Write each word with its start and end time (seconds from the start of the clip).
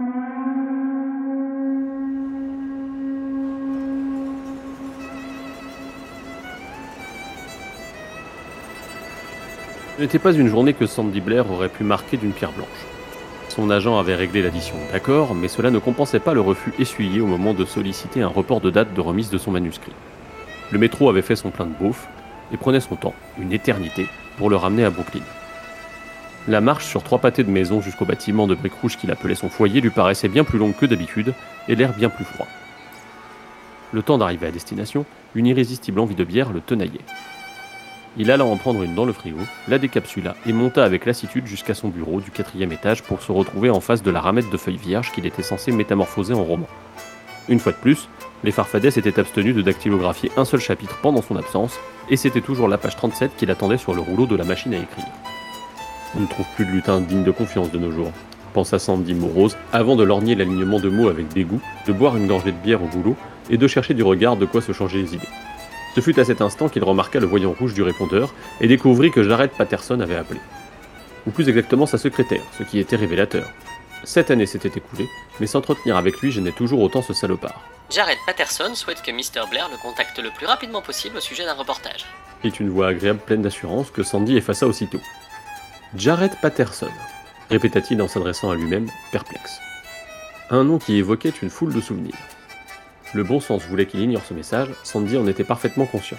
Ce 0.00 0.06
n'était 10.02 10.18
pas 10.18 10.32
une 10.32 10.48
journée 10.48 10.72
que 10.72 10.86
Sandy 10.86 11.20
Blair 11.20 11.50
aurait 11.50 11.68
pu 11.68 11.84
marquer 11.84 12.16
d'une 12.16 12.32
pierre 12.32 12.52
blanche. 12.52 12.66
Son 13.50 13.68
agent 13.68 13.98
avait 13.98 14.14
réglé 14.14 14.40
l'addition, 14.40 14.76
d'accord, 14.90 15.34
mais 15.34 15.48
cela 15.48 15.70
ne 15.70 15.78
compensait 15.78 16.18
pas 16.18 16.32
le 16.32 16.40
refus 16.40 16.72
essuyé 16.78 17.20
au 17.20 17.26
moment 17.26 17.52
de 17.52 17.66
solliciter 17.66 18.22
un 18.22 18.28
report 18.28 18.62
de 18.62 18.70
date 18.70 18.94
de 18.94 19.02
remise 19.02 19.28
de 19.28 19.36
son 19.36 19.50
manuscrit. 19.50 19.92
Le 20.70 20.78
métro 20.78 21.10
avait 21.10 21.20
fait 21.20 21.36
son 21.36 21.50
plein 21.50 21.66
de 21.66 21.74
beauf 21.74 22.08
et 22.54 22.56
prenait 22.56 22.80
son 22.80 22.96
temps, 22.96 23.14
une 23.38 23.52
éternité, 23.52 24.06
pour 24.38 24.48
le 24.48 24.56
ramener 24.56 24.86
à 24.86 24.90
Brooklyn. 24.90 25.20
La 26.48 26.60
marche 26.60 26.86
sur 26.86 27.02
trois 27.02 27.18
pâtés 27.18 27.44
de 27.44 27.50
maison 27.50 27.82
jusqu'au 27.82 28.06
bâtiment 28.06 28.46
de 28.46 28.54
briques 28.54 28.80
rouges 28.80 28.96
qu'il 28.96 29.10
appelait 29.10 29.34
son 29.34 29.50
foyer 29.50 29.80
lui 29.80 29.90
paraissait 29.90 30.28
bien 30.28 30.42
plus 30.42 30.58
longue 30.58 30.74
que 30.74 30.86
d'habitude 30.86 31.34
et 31.68 31.74
l'air 31.74 31.92
bien 31.92 32.08
plus 32.08 32.24
froid. 32.24 32.46
Le 33.92 34.02
temps 34.02 34.18
d'arriver 34.18 34.46
à 34.46 34.50
destination, 34.50 35.04
une 35.34 35.46
irrésistible 35.46 36.00
envie 36.00 36.14
de 36.14 36.24
bière 36.24 36.52
le 36.52 36.60
tenaillait. 36.60 37.04
Il 38.16 38.30
alla 38.30 38.44
en 38.44 38.56
prendre 38.56 38.82
une 38.82 38.94
dans 38.94 39.04
le 39.04 39.12
frigo, 39.12 39.40
la 39.68 39.78
décapsula 39.78 40.34
et 40.46 40.52
monta 40.52 40.82
avec 40.82 41.04
lassitude 41.04 41.46
jusqu'à 41.46 41.74
son 41.74 41.88
bureau 41.88 42.20
du 42.20 42.30
quatrième 42.30 42.72
étage 42.72 43.02
pour 43.02 43.22
se 43.22 43.30
retrouver 43.30 43.70
en 43.70 43.80
face 43.80 44.02
de 44.02 44.10
la 44.10 44.20
ramette 44.20 44.50
de 44.50 44.56
feuilles 44.56 44.76
vierges 44.76 45.12
qu'il 45.12 45.26
était 45.26 45.42
censé 45.42 45.72
métamorphoser 45.72 46.34
en 46.34 46.42
roman. 46.42 46.66
Une 47.48 47.60
fois 47.60 47.72
de 47.72 47.76
plus, 47.76 48.08
les 48.44 48.50
Farfadets 48.50 48.92
s'étaient 48.92 49.20
abstenus 49.20 49.54
de 49.54 49.62
dactylographier 49.62 50.32
un 50.36 50.44
seul 50.44 50.60
chapitre 50.60 50.98
pendant 51.02 51.22
son 51.22 51.36
absence, 51.36 51.78
et 52.08 52.16
c'était 52.16 52.40
toujours 52.40 52.68
la 52.68 52.78
page 52.78 52.96
37 52.96 53.36
qu'il 53.36 53.50
attendait 53.50 53.76
sur 53.76 53.94
le 53.94 54.00
rouleau 54.00 54.26
de 54.26 54.36
la 54.36 54.44
machine 54.44 54.74
à 54.74 54.78
écrire. 54.78 55.06
On 56.16 56.20
ne 56.20 56.26
trouve 56.26 56.46
plus 56.56 56.64
de 56.64 56.70
lutin 56.70 57.00
digne 57.00 57.22
de 57.22 57.30
confiance 57.30 57.70
de 57.70 57.78
nos 57.78 57.92
jours, 57.92 58.12
pensa 58.52 58.78
Sandy 58.78 59.14
morose, 59.14 59.56
avant 59.72 59.96
de 59.96 60.02
lorgner 60.02 60.34
l'alignement 60.34 60.80
de 60.80 60.88
mots 60.88 61.08
avec 61.08 61.28
dégoût, 61.28 61.60
de 61.86 61.92
boire 61.92 62.16
une 62.16 62.26
gorgée 62.26 62.52
de 62.52 62.56
bière 62.56 62.82
au 62.82 62.86
boulot 62.86 63.16
et 63.48 63.56
de 63.56 63.68
chercher 63.68 63.94
du 63.94 64.02
regard 64.02 64.36
de 64.36 64.46
quoi 64.46 64.60
se 64.60 64.72
changer 64.72 65.02
les 65.02 65.14
idées. 65.14 65.28
Ce 65.94 66.00
fut 66.00 66.18
à 66.20 66.24
cet 66.24 66.40
instant 66.40 66.68
qu'il 66.68 66.84
remarqua 66.84 67.20
le 67.20 67.26
voyant 67.26 67.54
rouge 67.58 67.74
du 67.74 67.82
répondeur 67.82 68.32
et 68.60 68.68
découvrit 68.68 69.10
que 69.10 69.22
Jared 69.22 69.50
Patterson 69.50 70.00
avait 70.00 70.16
appelé. 70.16 70.40
Ou 71.26 71.30
plus 71.30 71.48
exactement 71.48 71.86
sa 71.86 71.98
secrétaire, 71.98 72.42
ce 72.56 72.62
qui 72.62 72.78
était 72.78 72.96
révélateur. 72.96 73.48
Sept 74.04 74.30
années 74.30 74.46
s'étaient 74.46 74.68
écoulées, 74.68 75.08
mais 75.40 75.46
s'entretenir 75.46 75.96
avec 75.96 76.20
lui 76.20 76.32
gênait 76.32 76.52
toujours 76.52 76.80
autant 76.80 77.02
ce 77.02 77.12
salopard. 77.12 77.60
Jared 77.90 78.18
Patterson 78.24 78.74
souhaite 78.74 79.02
que 79.02 79.10
Mr. 79.10 79.48
Blair 79.50 79.68
le 79.70 79.76
contacte 79.76 80.18
le 80.18 80.30
plus 80.30 80.46
rapidement 80.46 80.80
possible 80.80 81.16
au 81.18 81.20
sujet 81.20 81.44
d'un 81.44 81.54
reportage. 81.54 82.06
Fit 82.40 82.48
une 82.48 82.70
voix 82.70 82.88
agréable 82.88 83.18
pleine 83.18 83.42
d'assurance 83.42 83.90
que 83.90 84.02
Sandy 84.02 84.36
effaça 84.36 84.66
aussitôt. 84.66 85.00
Jared 85.96 86.36
Patterson, 86.40 86.90
répéta-t-il 87.50 88.00
en 88.00 88.06
s'adressant 88.06 88.50
à 88.50 88.54
lui-même, 88.54 88.88
perplexe. 89.10 89.58
Un 90.48 90.62
nom 90.62 90.78
qui 90.78 90.96
évoquait 90.96 91.32
une 91.42 91.50
foule 91.50 91.74
de 91.74 91.80
souvenirs. 91.80 92.14
Le 93.12 93.24
bon 93.24 93.40
sens 93.40 93.64
voulait 93.64 93.86
qu'il 93.86 93.98
ignore 93.98 94.22
ce 94.24 94.32
message, 94.32 94.68
Sandy 94.84 95.16
en 95.16 95.26
était 95.26 95.42
parfaitement 95.42 95.86
conscient. 95.86 96.16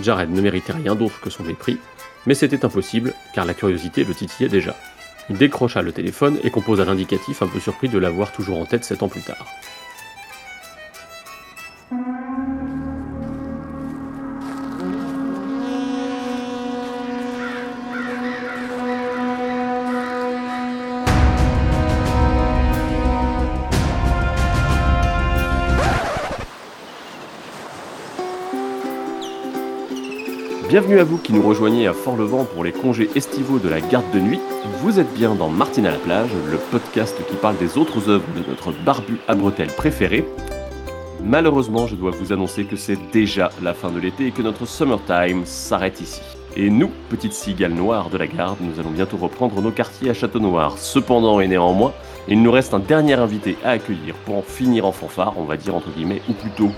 Jared 0.00 0.30
ne 0.30 0.42
méritait 0.42 0.74
rien 0.74 0.94
d'autre 0.94 1.18
que 1.22 1.30
son 1.30 1.44
mépris, 1.44 1.78
mais 2.26 2.34
c'était 2.34 2.62
impossible, 2.62 3.14
car 3.34 3.46
la 3.46 3.54
curiosité 3.54 4.04
le 4.04 4.14
titillait 4.14 4.50
déjà. 4.50 4.76
Il 5.30 5.38
décrocha 5.38 5.80
le 5.80 5.92
téléphone 5.92 6.38
et 6.44 6.50
composa 6.50 6.84
l'indicatif 6.84 7.40
un 7.40 7.46
peu 7.46 7.58
surpris 7.58 7.88
de 7.88 7.98
l'avoir 7.98 8.32
toujours 8.32 8.60
en 8.60 8.66
tête 8.66 8.84
sept 8.84 9.02
ans 9.02 9.08
plus 9.08 9.22
tard. 9.22 9.46
Bienvenue 30.70 31.00
à 31.00 31.04
vous 31.04 31.18
qui 31.18 31.32
nous 31.32 31.42
rejoignez 31.42 31.88
à 31.88 31.92
Fort-le-Vent 31.92 32.44
pour 32.44 32.62
les 32.62 32.70
congés 32.70 33.10
estivaux 33.16 33.58
de 33.58 33.68
la 33.68 33.80
garde 33.80 34.08
de 34.12 34.20
nuit. 34.20 34.38
Vous 34.82 35.00
êtes 35.00 35.12
bien 35.14 35.34
dans 35.34 35.48
Martine 35.48 35.84
à 35.84 35.90
la 35.90 35.98
plage, 35.98 36.30
le 36.48 36.58
podcast 36.58 37.16
qui 37.28 37.34
parle 37.34 37.56
des 37.56 37.76
autres 37.76 38.08
œuvres 38.08 38.32
de 38.36 38.48
notre 38.48 38.70
barbu 38.84 39.16
à 39.26 39.34
bretelles 39.34 39.72
préféré. 39.72 40.24
Malheureusement, 41.24 41.88
je 41.88 41.96
dois 41.96 42.12
vous 42.12 42.32
annoncer 42.32 42.66
que 42.66 42.76
c'est 42.76 43.10
déjà 43.10 43.50
la 43.60 43.74
fin 43.74 43.90
de 43.90 43.98
l'été 43.98 44.28
et 44.28 44.30
que 44.30 44.42
notre 44.42 44.64
summertime 44.64 45.44
s'arrête 45.44 46.00
ici. 46.00 46.22
Et 46.54 46.70
nous, 46.70 46.92
petites 47.08 47.32
cigales 47.32 47.74
noires 47.74 48.08
de 48.08 48.18
la 48.18 48.28
garde, 48.28 48.58
nous 48.60 48.78
allons 48.78 48.92
bientôt 48.92 49.16
reprendre 49.16 49.60
nos 49.60 49.72
quartiers 49.72 50.10
à 50.10 50.14
Château 50.14 50.38
Noir. 50.38 50.78
Cependant 50.78 51.40
et 51.40 51.48
néanmoins, 51.48 51.92
il 52.28 52.40
nous 52.40 52.52
reste 52.52 52.74
un 52.74 52.78
dernier 52.78 53.14
invité 53.14 53.56
à 53.64 53.70
accueillir 53.70 54.14
pour 54.24 54.36
en 54.36 54.42
finir 54.42 54.86
en 54.86 54.92
fanfare, 54.92 55.34
on 55.36 55.46
va 55.46 55.56
dire 55.56 55.74
entre 55.74 55.90
guillemets, 55.90 56.22
ou 56.28 56.32
plutôt 56.32 56.70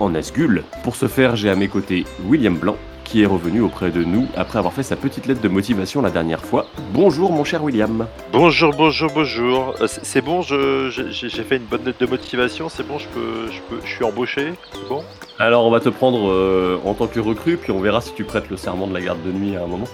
en 0.00 0.16
asgul. 0.16 0.64
Pour 0.82 0.96
ce 0.96 1.06
faire, 1.06 1.36
j'ai 1.36 1.48
à 1.48 1.54
mes 1.54 1.68
côtés 1.68 2.06
William 2.26 2.56
Blanc, 2.56 2.76
qui 3.10 3.22
est 3.22 3.26
revenu 3.26 3.60
auprès 3.60 3.90
de 3.90 4.04
nous 4.04 4.28
après 4.36 4.60
avoir 4.60 4.72
fait 4.72 4.84
sa 4.84 4.94
petite 4.94 5.26
lettre 5.26 5.40
de 5.40 5.48
motivation 5.48 6.00
la 6.00 6.10
dernière 6.10 6.44
fois. 6.44 6.66
Bonjour 6.92 7.32
mon 7.32 7.42
cher 7.42 7.64
William. 7.64 8.06
Bonjour, 8.32 8.72
bonjour, 8.72 9.10
bonjour. 9.12 9.74
Euh, 9.80 9.88
c'est 9.88 10.20
bon, 10.20 10.42
j'ai 10.42 11.28
fait 11.28 11.56
une 11.56 11.64
bonne 11.64 11.84
lettre 11.84 11.98
de 11.98 12.06
motivation, 12.06 12.68
c'est 12.68 12.86
bon, 12.86 12.98
je 12.98 13.08
peux, 13.08 13.50
je 13.50 13.60
peux, 13.68 13.84
je 13.84 13.90
suis 13.92 14.04
embauché, 14.04 14.52
c'est 14.72 14.88
bon? 14.88 15.02
Alors 15.40 15.64
on 15.64 15.72
va 15.72 15.80
te 15.80 15.88
prendre 15.88 16.30
euh, 16.30 16.78
en 16.84 16.94
tant 16.94 17.08
que 17.08 17.18
recrue, 17.18 17.56
puis 17.56 17.72
on 17.72 17.80
verra 17.80 18.00
si 18.00 18.14
tu 18.14 18.22
prêtes 18.22 18.48
le 18.48 18.56
serment 18.56 18.86
de 18.86 18.94
la 18.94 19.00
garde 19.00 19.22
de 19.24 19.32
nuit 19.32 19.56
à 19.56 19.64
un 19.64 19.66
moment. 19.66 19.88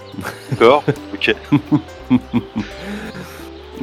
D'accord. 0.51 0.83
ok. 1.13 1.35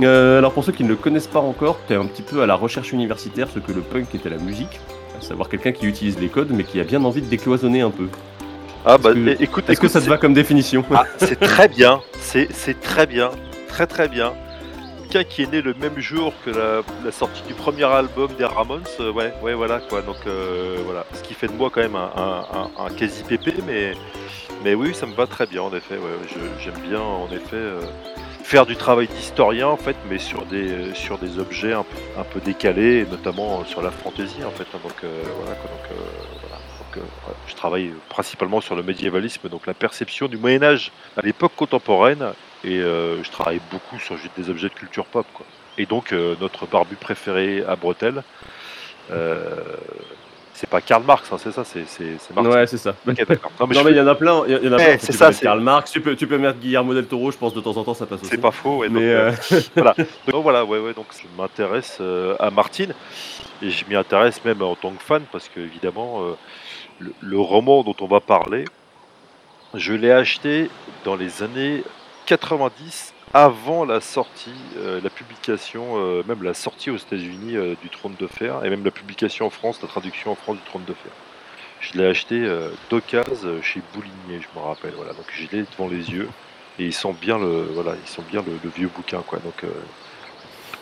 Euh, 0.02 0.38
alors 0.38 0.52
pour 0.52 0.64
ceux 0.64 0.72
qui 0.72 0.82
ne 0.82 0.88
le 0.88 0.96
connaissent 0.96 1.28
pas 1.28 1.38
encore, 1.38 1.78
tu 1.86 1.92
es 1.92 1.96
un 1.96 2.06
petit 2.06 2.22
peu 2.22 2.42
à 2.42 2.46
la 2.46 2.56
recherche 2.56 2.90
universitaire 2.90 3.46
ce 3.48 3.60
que 3.60 3.70
le 3.70 3.80
punk 3.80 4.12
est 4.12 4.26
à 4.26 4.28
la 4.28 4.38
musique, 4.38 4.80
à 5.16 5.20
savoir 5.20 5.48
quelqu'un 5.48 5.70
qui 5.70 5.86
utilise 5.86 6.18
les 6.18 6.26
codes 6.26 6.50
mais 6.50 6.64
qui 6.64 6.80
a 6.80 6.82
bien 6.82 7.04
envie 7.04 7.22
de 7.22 7.28
décloisonner 7.28 7.80
un 7.80 7.92
peu. 7.92 8.08
Ah 8.84 8.98
bah, 8.98 9.12
que- 9.14 9.28
é- 9.28 9.36
écoute, 9.42 9.68
Est-ce 9.70 9.80
que 9.80 9.88
ça 9.88 10.00
te 10.00 10.08
va 10.08 10.18
comme 10.18 10.34
définition 10.34 10.84
Ah, 10.94 11.04
c'est 11.18 11.40
très 11.40 11.68
bien, 11.68 12.00
c'est 12.20 12.48
très 12.80 13.06
bien, 13.06 13.30
très 13.68 13.86
très 13.86 14.08
bien. 14.08 14.34
Quelqu'un 15.10 15.30
qui 15.30 15.42
est 15.42 15.52
né 15.52 15.62
le 15.62 15.74
même 15.74 15.98
jour 16.00 16.32
que 16.44 16.50
la, 16.50 16.82
la 17.04 17.12
sortie 17.12 17.42
du 17.46 17.54
premier 17.54 17.84
album 17.84 18.30
des 18.36 18.44
Ramones, 18.44 18.82
euh, 19.00 19.12
ouais, 19.12 19.32
ouais, 19.42 19.54
voilà 19.54 19.78
quoi. 19.78 20.02
Donc 20.02 20.16
euh, 20.26 20.76
voilà, 20.84 21.06
ce 21.14 21.22
qui 21.22 21.34
fait 21.34 21.46
de 21.46 21.52
moi 21.52 21.70
quand 21.72 21.80
même 21.82 21.94
un, 21.96 22.10
un- 22.16 22.46
un- 22.58 22.86
un 22.86 22.90
quasi 22.90 23.22
pépé, 23.22 23.54
mais 23.66 23.92
mais 24.64 24.74
oui, 24.74 24.92
ça 24.94 25.06
me 25.06 25.14
va 25.14 25.26
très 25.26 25.46
bien 25.46 25.62
en 25.62 25.72
effet. 25.74 25.94
Ouais, 25.94 26.38
j'aime 26.60 26.78
bien 26.88 27.00
en 27.00 27.28
effet 27.32 27.54
euh, 27.54 27.80
faire 28.42 28.66
du 28.66 28.74
travail 28.76 29.06
d'historien 29.06 29.68
en 29.68 29.76
fait, 29.76 29.96
mais 30.10 30.18
sur 30.18 30.44
des 30.46 30.92
sur 30.94 31.16
des 31.18 31.38
objets 31.38 31.72
un, 31.74 31.84
peu- 31.84 32.40
décalés, 32.40 32.98
et 32.98 33.06
notamment 33.10 33.64
sur 33.64 33.82
la 33.82 33.92
fantaisie 33.92 34.42
en 34.44 34.50
fait. 34.50 34.66
hein. 34.74 34.80
donc 34.82 34.96
voilà 35.38 35.54
quoi. 35.54 35.70
Donc, 35.70 35.96
euh. 36.96 37.00
Donc, 37.00 37.34
je 37.48 37.54
travaille 37.54 37.92
principalement 38.08 38.60
sur 38.60 38.74
le 38.76 38.82
médiévalisme, 38.82 39.48
donc 39.48 39.66
la 39.66 39.74
perception 39.74 40.28
du 40.28 40.36
Moyen 40.36 40.62
Âge 40.62 40.92
à 41.16 41.22
l'époque 41.22 41.52
contemporaine, 41.56 42.32
et 42.64 42.78
euh, 42.80 43.22
je 43.22 43.30
travaille 43.30 43.60
beaucoup 43.70 43.98
sur 43.98 44.16
juste 44.16 44.32
des 44.36 44.48
objets 44.50 44.68
de 44.68 44.74
culture 44.74 45.04
pop. 45.06 45.26
Quoi. 45.34 45.46
Et 45.78 45.86
donc 45.86 46.12
euh, 46.12 46.34
notre 46.40 46.66
barbu 46.66 46.94
préféré 46.96 47.64
à 47.66 47.76
Bretelles, 47.76 48.22
euh, 49.10 49.44
c'est 50.56 50.68
pas 50.70 50.80
Karl 50.80 51.02
Marx, 51.02 51.32
hein, 51.32 51.36
c'est 51.38 51.50
ça, 51.50 51.64
c'est 51.64 51.80
Marx. 52.34 52.48
Ouais 52.48 52.66
c'est 52.68 52.78
ça. 52.78 52.94
Non, 53.06 53.66
mais 53.66 53.90
il 53.90 53.96
y 53.96 54.00
en 54.00 54.06
a 54.06 54.14
plein, 54.14 54.44
il 54.46 54.52
y 54.52 54.68
en 54.68 54.72
a 54.72 54.78
Eh, 54.80 54.98
plein. 54.98 54.98
ça, 54.98 55.32
c'est- 55.32 55.42
Karl 55.44 55.60
Marx, 55.60 55.90
tu 55.90 56.00
peux, 56.00 56.14
tu 56.14 56.26
peux 56.28 56.38
mettre 56.38 56.58
Guillermo 56.60 56.94
del 56.94 57.06
Toro, 57.06 57.32
je 57.32 57.36
pense 57.36 57.52
de 57.54 57.60
temps 57.60 57.76
en 57.76 57.82
temps 57.82 57.94
ça 57.94 58.06
passe 58.06 58.20
aussi. 58.22 58.30
c'est 58.30 58.38
pas 58.40 58.52
faux. 58.52 58.84
donc, 58.84 58.92
Mais 58.92 59.02
euh, 59.12 59.32
voilà. 59.74 59.94
Donc 60.28 60.42
voilà, 60.44 60.64
ouais, 60.64 60.78
ouais, 60.78 60.94
donc 60.94 61.06
je 61.12 61.26
m'intéresse 61.36 61.98
euh, 62.00 62.36
à 62.38 62.50
Martine 62.50 62.94
et 63.62 63.70
je 63.70 63.84
m'y 63.86 63.96
intéresse 63.96 64.44
même 64.44 64.62
en 64.62 64.76
tant 64.76 64.92
que 64.92 65.02
fan 65.02 65.22
parce 65.32 65.48
que 65.48 65.58
évidemment 65.60 66.22
euh, 66.22 66.32
le, 66.98 67.38
roman 67.38 67.82
dont 67.82 67.96
on 68.00 68.06
va 68.06 68.20
parler, 68.20 68.64
je 69.74 69.92
l'ai 69.92 70.12
acheté 70.12 70.70
dans 71.04 71.16
les 71.16 71.42
années 71.42 71.82
90 72.26 73.12
avant 73.32 73.84
la 73.84 74.00
sortie, 74.00 74.54
euh, 74.76 75.00
la 75.02 75.10
publication, 75.10 75.96
euh, 75.96 76.22
même 76.26 76.42
la 76.42 76.54
sortie 76.54 76.90
aux 76.90 76.96
États-Unis 76.96 77.56
euh, 77.56 77.74
du 77.82 77.90
Trône 77.90 78.14
de 78.18 78.26
Fer 78.28 78.64
et 78.64 78.70
même 78.70 78.84
la 78.84 78.92
publication 78.92 79.46
en 79.46 79.50
France, 79.50 79.80
la 79.82 79.88
traduction 79.88 80.32
en 80.32 80.34
France 80.36 80.56
du 80.56 80.62
Trône 80.62 80.84
de 80.84 80.94
Fer. 80.94 81.12
Je 81.80 81.98
l'ai 81.98 82.06
acheté 82.06 82.48
d'occasion 82.88 83.60
chez 83.60 83.82
Boulinier, 83.92 84.40
je 84.40 84.58
me 84.58 84.64
rappelle. 84.64 84.94
Voilà, 84.96 85.12
donc 85.12 85.26
je 85.30 85.46
l'ai 85.52 85.64
devant 85.64 85.86
les 85.86 86.10
yeux 86.10 86.30
et 86.78 86.86
ils 86.86 86.94
sont 86.94 87.12
bien 87.12 87.38
le, 87.38 87.64
voilà, 87.74 87.92
ils 87.94 88.24
bien 88.24 88.42
le, 88.42 88.70
vieux 88.70 88.88
bouquin, 88.88 89.20
quoi. 89.20 89.38
Donc 89.40 89.70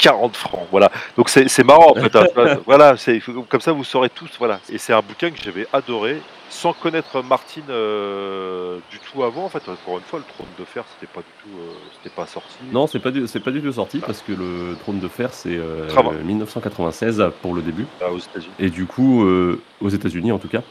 40 0.02 0.36
francs, 0.36 0.66
voilà. 0.70 0.90
Donc 1.16 1.28
c'est 1.28 1.48
c'est 1.48 1.62
marrant 1.64 1.92
en 1.92 1.94
fait. 1.94 2.14
hein, 2.16 2.26
voilà, 2.66 2.96
c'est 2.96 3.20
comme 3.48 3.60
ça 3.60 3.72
vous 3.72 3.84
saurez 3.84 4.10
tous, 4.10 4.30
voilà. 4.38 4.58
Et 4.68 4.76
c'est 4.78 4.92
un 4.92 5.00
bouquin 5.00 5.30
que 5.30 5.40
j'avais 5.40 5.66
adoré, 5.72 6.20
sans 6.50 6.72
connaître 6.72 7.22
Martine 7.22 7.62
euh, 7.70 8.78
du 8.90 8.98
tout 8.98 9.22
avant. 9.22 9.44
En 9.44 9.48
fait, 9.48 9.62
encore 9.68 9.98
une 9.98 10.04
fois, 10.04 10.18
le 10.18 10.24
Trône 10.34 10.48
de 10.58 10.64
Fer, 10.64 10.84
c'était 10.92 11.10
pas 11.12 11.20
du 11.20 11.26
tout, 11.42 11.56
euh, 11.56 11.72
c'était 11.96 12.14
pas 12.14 12.26
sorti. 12.26 12.56
non 12.72 12.86
c'est 12.88 12.98
pas 12.98 13.12
du 13.12 13.26
c'est 13.28 13.40
pas 13.40 13.52
du 13.52 13.62
tout 13.62 13.72
sorti 13.72 14.00
parce 14.00 14.20
que 14.22 14.32
le 14.32 14.76
Trône 14.82 14.98
de 14.98 15.08
Fer 15.08 15.32
c'est 15.32 15.56
euh, 15.56 15.86
Très 15.88 16.02
bon. 16.02 16.12
1996 16.12 17.24
pour 17.40 17.54
le 17.54 17.62
début. 17.62 17.86
Ah, 18.00 18.10
aux 18.12 18.18
États-Unis. 18.18 18.52
Et 18.58 18.70
du 18.70 18.86
coup, 18.86 19.22
euh, 19.24 19.60
aux 19.80 19.88
États-Unis 19.88 20.32
en 20.32 20.38
tout 20.38 20.48
cas, 20.48 20.62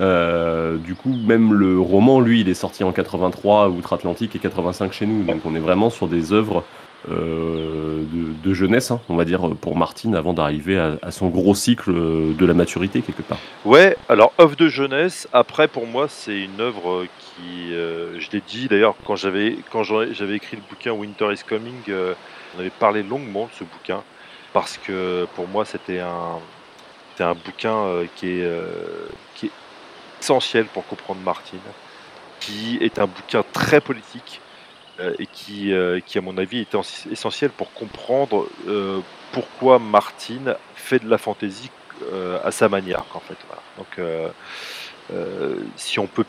euh, 0.00 0.76
du 0.76 0.94
coup, 0.94 1.12
même 1.26 1.52
le 1.52 1.80
roman, 1.80 2.20
lui, 2.20 2.42
il 2.42 2.48
est 2.48 2.54
sorti 2.54 2.84
en 2.84 2.92
83 2.92 3.68
outre-Atlantique 3.70 4.36
et 4.36 4.38
85 4.38 4.92
chez 4.92 5.06
nous. 5.06 5.24
Donc 5.24 5.40
on 5.44 5.54
est 5.56 5.60
vraiment 5.60 5.90
sur 5.90 6.06
des 6.06 6.32
œuvres 6.32 6.62
euh, 7.08 8.02
de, 8.42 8.54
jeunesse, 8.54 8.90
hein, 8.90 9.00
on 9.08 9.14
va 9.14 9.24
dire, 9.24 9.50
pour 9.60 9.76
Martine 9.76 10.16
avant 10.16 10.32
d'arriver 10.32 10.78
à, 10.78 11.10
son 11.10 11.28
gros 11.28 11.54
cycle 11.54 11.92
de 11.92 12.46
la 12.46 12.54
maturité 12.54 13.02
quelque 13.02 13.22
part. 13.22 13.38
Ouais, 13.64 13.96
alors 14.08 14.32
œuvre 14.40 14.56
de 14.56 14.68
jeunesse. 14.68 15.28
Après, 15.32 15.68
pour 15.68 15.86
moi, 15.86 16.08
c'est 16.08 16.40
une 16.40 16.60
œuvre 16.60 17.06
qui, 17.20 17.72
euh, 17.72 18.18
je 18.18 18.30
l'ai 18.32 18.42
dit 18.46 18.66
d'ailleurs 18.68 18.94
quand 19.04 19.14
j'avais 19.14 19.58
quand 19.70 19.84
j'avais 19.84 20.34
écrit 20.34 20.56
le 20.56 20.62
bouquin 20.68 20.92
Winter 20.92 21.32
is 21.32 21.42
Coming, 21.48 21.74
euh, 21.88 22.14
on 22.56 22.60
avait 22.60 22.70
parlé 22.70 23.02
longuement 23.02 23.44
de 23.44 23.56
ce 23.58 23.64
bouquin 23.64 24.02
parce 24.52 24.76
que 24.76 25.26
pour 25.36 25.46
moi, 25.46 25.64
c'était 25.64 26.00
un 26.00 26.38
un 27.20 27.34
bouquin 27.34 28.04
qui 28.16 28.28
est 28.28 28.48
qui 29.34 29.46
est 29.46 29.50
essentiel 30.20 30.66
pour 30.66 30.86
comprendre 30.86 31.20
Martine, 31.20 31.58
qui 32.40 32.78
est 32.80 32.98
un 32.98 33.06
bouquin 33.06 33.44
très 33.52 33.80
politique 33.80 34.40
et 35.18 35.26
qui, 35.26 35.72
euh, 35.72 36.00
qui, 36.04 36.18
à 36.18 36.20
mon 36.20 36.36
avis, 36.38 36.60
était 36.60 36.78
essentiel 37.10 37.50
pour 37.50 37.72
comprendre 37.72 38.46
euh, 38.66 39.00
pourquoi 39.32 39.78
Martine 39.78 40.54
fait 40.74 40.98
de 40.98 41.08
la 41.08 41.18
fantaisie 41.18 41.70
à 42.44 42.52
sa 42.52 42.68
manière. 42.68 43.04
En 43.12 43.18
fait, 43.18 43.36
Donc, 43.76 44.00
si 45.76 45.98
on 45.98 46.06
peut 46.06 46.24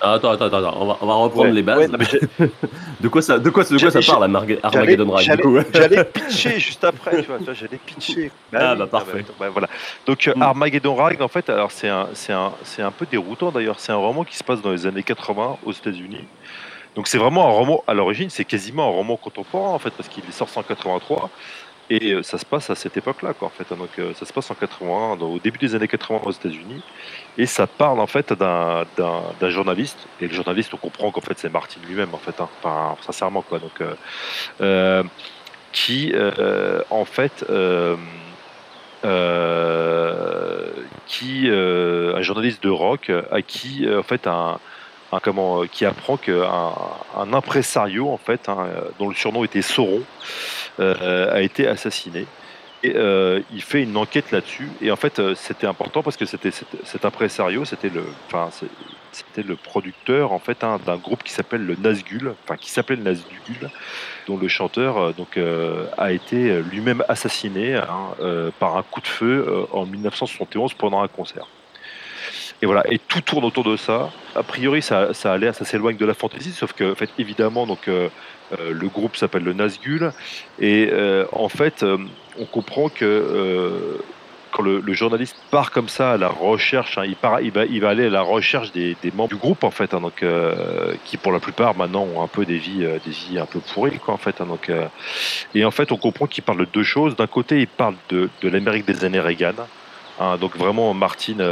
ah, 0.00 0.14
attends, 0.14 0.30
attends, 0.32 0.46
attends, 0.46 0.76
on 0.78 0.86
va, 0.86 0.98
on 1.00 1.06
va 1.06 1.14
reprendre 1.14 1.50
les 1.50 1.62
bases. 1.62 1.90
de 3.00 3.08
quoi 3.08 3.22
ça, 3.22 3.38
de 3.38 3.48
quoi, 3.48 3.64
de 3.64 3.78
quoi 3.78 3.90
ça 3.90 4.00
parle, 4.00 4.58
Armageddon 4.62 5.10
Ride 5.10 5.40
J'allais 5.72 6.04
pitcher 6.12 6.60
juste 6.60 6.84
après, 6.84 7.22
tu 7.22 7.28
vois, 7.28 7.38
j'allais 7.54 7.78
pitcher. 7.78 8.30
ah, 8.52 8.74
bah, 8.74 8.86
parfait. 8.86 9.24
Bah, 9.40 9.48
voilà. 9.48 9.68
Donc, 10.06 10.30
mm. 10.34 10.42
Armageddon 10.42 10.94
Ride, 10.94 11.22
en 11.22 11.28
fait, 11.28 11.48
alors 11.48 11.70
c'est 11.70 11.88
un, 11.88 12.08
un, 12.28 12.52
un 12.78 12.90
peu 12.90 13.06
déroutant 13.10 13.50
d'ailleurs. 13.50 13.80
C'est 13.80 13.92
un 13.92 13.96
roman 13.96 14.24
qui 14.24 14.36
se 14.36 14.44
passe 14.44 14.60
dans 14.60 14.72
les 14.72 14.86
années 14.86 15.02
80 15.02 15.58
aux 15.64 15.72
États-Unis. 15.72 16.24
Donc 16.96 17.08
c'est 17.08 17.18
vraiment 17.18 17.46
un 17.46 17.50
roman, 17.50 17.84
à 17.86 17.94
l'origine, 17.94 18.30
c'est 18.30 18.46
quasiment 18.46 18.88
un 18.88 18.90
roman 18.90 19.16
contemporain 19.16 19.70
en 19.70 19.78
fait, 19.78 19.90
parce 19.90 20.08
qu'il 20.08 20.24
est 20.24 20.32
sorti 20.32 20.58
en 20.58 20.62
83 20.62 21.30
et 21.88 22.12
euh, 22.12 22.22
ça 22.22 22.38
se 22.38 22.44
passe 22.44 22.68
à 22.70 22.74
cette 22.74 22.96
époque-là, 22.96 23.32
quoi, 23.34 23.48
en 23.48 23.50
fait. 23.50 23.68
Donc 23.76 23.90
euh, 23.98 24.12
ça 24.14 24.26
se 24.26 24.32
passe 24.32 24.50
en 24.50 24.54
81, 24.54 25.20
au 25.20 25.38
début 25.38 25.58
des 25.58 25.74
années 25.74 25.86
80 25.86 26.20
aux 26.24 26.32
États-Unis, 26.32 26.82
et 27.38 27.46
ça 27.46 27.66
parle 27.66 28.00
en 28.00 28.06
fait 28.06 28.32
d'un, 28.32 28.86
journaliste. 29.42 29.98
Et 30.20 30.26
le 30.26 30.34
journaliste, 30.34 30.74
on 30.74 30.78
comprend 30.78 31.10
qu'en 31.10 31.20
fait 31.20 31.38
c'est 31.38 31.52
Martin 31.52 31.80
lui-même, 31.86 32.12
en 32.12 32.18
fait, 32.18 32.40
hein. 32.40 32.48
enfin 32.58 32.96
sincèrement, 33.02 33.42
quoi. 33.42 33.58
Donc 33.58 33.82
euh, 34.60 35.02
qui 35.72 36.14
en 36.90 37.04
fait 37.04 37.44
qui 41.06 41.48
un 41.50 42.22
journaliste 42.22 42.62
de 42.62 42.70
rock 42.70 43.12
à 43.30 43.42
qui 43.42 43.86
en 43.94 44.02
fait 44.02 44.26
un 44.26 44.58
euh, 45.26 45.66
qui 45.70 45.84
apprend 45.84 46.16
qu'un 46.16 46.72
un 47.16 47.32
impresario, 47.32 48.08
en 48.08 48.18
fait, 48.18 48.48
hein, 48.48 48.66
dont 48.98 49.08
le 49.08 49.14
surnom 49.14 49.44
était 49.44 49.62
Sauron, 49.62 50.02
euh, 50.80 51.32
a 51.34 51.40
été 51.40 51.66
assassiné. 51.66 52.26
Et 52.82 52.92
euh, 52.94 53.40
il 53.52 53.62
fait 53.62 53.82
une 53.82 53.96
enquête 53.96 54.30
là-dessus. 54.30 54.68
Et 54.80 54.90
en 54.90 54.96
fait, 54.96 55.20
c'était 55.34 55.66
important 55.66 56.02
parce 56.02 56.16
que 56.16 56.26
c'était 56.26 56.50
cet 56.50 57.04
impresario, 57.04 57.64
c'était 57.64 57.88
le, 57.88 58.04
c'était 59.12 59.42
le 59.42 59.56
producteur 59.56 60.32
en 60.32 60.38
fait 60.38 60.62
hein, 60.62 60.78
d'un 60.84 60.96
groupe 60.96 61.22
qui 61.22 61.32
s'appelle 61.32 61.64
le 61.64 61.74
Nazgul, 61.74 62.34
enfin 62.44 62.56
qui 62.56 62.70
s'appelle 62.70 62.98
le 62.98 63.04
Nazgul, 63.04 63.70
dont 64.26 64.36
le 64.36 64.48
chanteur 64.48 65.14
donc 65.14 65.38
a 65.96 66.12
été 66.12 66.60
lui-même 66.62 67.02
assassiné 67.08 67.76
hein, 67.76 68.50
par 68.58 68.76
un 68.76 68.82
coup 68.82 69.00
de 69.00 69.06
feu 69.06 69.66
en 69.72 69.86
1971 69.86 70.74
pendant 70.74 71.02
un 71.02 71.08
concert. 71.08 71.46
Et 72.62 72.66
voilà, 72.66 72.82
et 72.90 72.98
tout 72.98 73.20
tourne 73.20 73.44
autour 73.44 73.64
de 73.64 73.76
ça. 73.76 74.10
A 74.34 74.42
priori, 74.42 74.80
ça, 74.80 75.12
ça 75.12 75.32
a 75.32 75.38
l'air, 75.38 75.54
ça 75.54 75.64
s'éloigne 75.64 75.96
de 75.96 76.06
la 76.06 76.14
fantaisie, 76.14 76.52
sauf 76.52 76.72
que, 76.72 76.92
en 76.92 76.94
fait, 76.94 77.10
évidemment, 77.18 77.66
donc 77.66 77.88
euh, 77.88 78.08
euh, 78.58 78.72
le 78.72 78.88
groupe 78.88 79.16
s'appelle 79.16 79.44
le 79.44 79.52
Nazgul, 79.52 80.12
et 80.58 80.88
euh, 80.90 81.26
en 81.32 81.48
fait, 81.48 81.84
on 82.38 82.44
comprend 82.46 82.88
que 82.88 84.00
quand 84.52 84.62
le, 84.62 84.92
journaliste 84.94 85.36
part 85.50 85.70
comme 85.70 85.90
ça 85.90 86.12
à 86.12 86.16
la 86.16 86.28
recherche, 86.28 86.96
hein, 86.96 87.04
il, 87.04 87.14
part, 87.14 87.42
il, 87.42 87.50
va, 87.52 87.88
aller 87.90 88.06
à 88.06 88.10
la 88.10 88.22
recherche 88.22 88.72
des, 88.72 88.96
membres 89.14 89.28
du 89.28 89.36
groupe 89.36 89.64
en 89.64 89.70
fait, 89.70 89.92
hein, 89.92 90.00
donc 90.00 90.24
qui 91.04 91.18
pour 91.18 91.32
la 91.32 91.40
plupart 91.40 91.76
maintenant 91.76 92.04
ont 92.04 92.22
un 92.22 92.26
peu 92.26 92.46
des 92.46 92.56
vies, 92.56 92.78
des 92.78 93.10
vies 93.10 93.38
un 93.38 93.44
peu 93.44 93.60
pourries 93.60 93.98
quoi 93.98 94.14
en 94.14 94.18
fait. 94.18 94.40
Hein, 94.40 94.46
donc, 94.46 94.72
et 95.54 95.64
en 95.66 95.70
fait, 95.70 95.92
on 95.92 95.98
comprend 95.98 96.26
qu'il 96.26 96.42
parle 96.42 96.60
de 96.60 96.68
deux 96.72 96.84
choses. 96.84 97.16
D'un 97.16 97.26
côté, 97.26 97.60
il 97.60 97.68
parle 97.68 97.96
de, 98.08 98.30
de 98.40 98.48
l'Amérique 98.48 98.86
des 98.86 99.04
années 99.04 99.20
Reagan. 99.20 99.52
donc 100.40 100.56
vraiment, 100.56 100.94
Martine, 100.94 101.42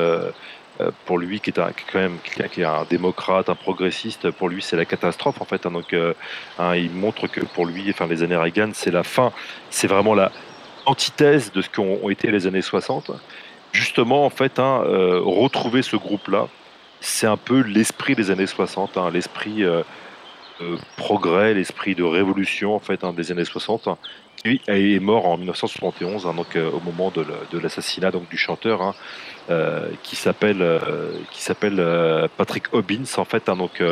pour 1.07 1.19
lui, 1.19 1.41
qui 1.41 1.51
est 1.51 1.59
un, 1.59 1.71
quand 1.93 1.99
même 1.99 2.19
un 2.59 2.85
démocrate, 2.89 3.49
un 3.49 3.55
progressiste, 3.55 4.31
pour 4.31 4.49
lui, 4.49 4.63
c'est 4.63 4.77
la 4.77 4.85
catastrophe 4.85 5.41
en 5.41 5.45
fait. 5.45 5.67
Hein. 5.67 5.71
donc, 5.71 5.93
euh, 5.93 6.15
hein, 6.59 6.75
il 6.75 6.91
montre 6.91 7.29
que 7.29 7.41
pour 7.41 7.67
lui, 7.67 7.89
enfin, 7.91 8.07
les 8.07 8.23
années 8.23 8.37
Reagan, 8.37 8.71
c'est 8.73 8.91
la 8.91 9.05
fin, 9.05 9.33
c'est 9.71 9.87
vraiment 9.87 10.15
la 10.15 10.33
antithèse 10.87 11.53
de 11.53 11.63
ce 11.63 11.71
qu'ont 11.71 12.09
été 12.11 12.31
les 12.31 12.47
années 12.47 12.63
60. 12.63 13.13
Justement, 13.73 14.25
en 14.25 14.31
fait, 14.31 14.59
hein, 14.59 14.83
euh, 14.85 15.21
retrouver 15.25 15.83
ce 15.83 15.97
groupe-là, 15.97 16.49
c'est 17.01 17.27
un 17.27 17.37
peu 17.37 17.61
l'esprit 17.61 18.15
des 18.15 18.31
années 18.31 18.47
60, 18.47 18.99
l'esprit 19.13 19.65
progrès, 20.97 21.53
l'esprit 21.53 21.95
de 21.95 22.05
révolution 22.05 22.75
en 22.75 22.79
fait 22.79 23.05
des 23.15 23.33
années 23.33 23.45
60 23.45 23.89
lui 24.45 24.61
est 24.67 25.01
mort 25.01 25.27
en 25.27 25.37
1971, 25.37 26.25
donc 26.25 26.57
au 26.57 26.81
moment 26.81 27.11
de 27.11 27.59
l'assassinat 27.59 28.11
donc 28.11 28.29
du 28.29 28.37
chanteur. 28.37 28.95
Euh, 29.51 29.91
qui 30.03 30.17
s'appelle 30.17 30.63
euh, 30.63 31.13
qui 31.31 31.43
s'appelle 31.43 31.79
euh, 31.79 32.29
Patrick 32.35 32.73
Hobbins 32.73 33.05
en 33.19 33.27
fait. 33.27 33.51
Hein, 33.51 33.57
donc 33.57 33.83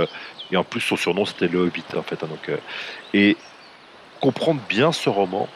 et 0.50 0.56
en 0.56 0.64
plus 0.64 0.80
son 0.80 0.96
surnom 0.96 1.26
c'était 1.26 1.48
le 1.48 1.58
Hobbit 1.58 1.84
en 1.94 2.00
fait. 2.00 2.24
Hein, 2.24 2.28
donc 2.28 2.50
et 3.12 3.36
comprendre 4.18 4.62
bien 4.66 4.90
ce 4.92 5.10
roman, 5.10 5.46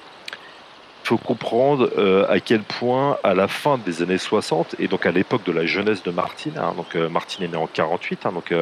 faut 1.07 1.19
comprendre 1.19 1.91
à 2.29 2.41
quel 2.41 2.63
point, 2.63 3.17
à 3.23 3.35
la 3.35 3.49
fin 3.49 3.79
des 3.79 4.03
années 4.03 4.19
60, 4.19 4.77
et 4.79 4.89
donc 4.89 5.07
à 5.07 5.13
l'époque 5.13 5.45
de 5.45 5.53
la 5.53 5.65
jeunesse 5.67 6.03
de 6.03 6.11
Martine, 6.11 6.59
hein, 6.59 6.75
donc 6.77 6.95
Martine 7.11 7.45
est 7.45 7.49
né 7.49 7.57
en 7.57 7.67
48, 7.67 8.25
donc 8.35 8.53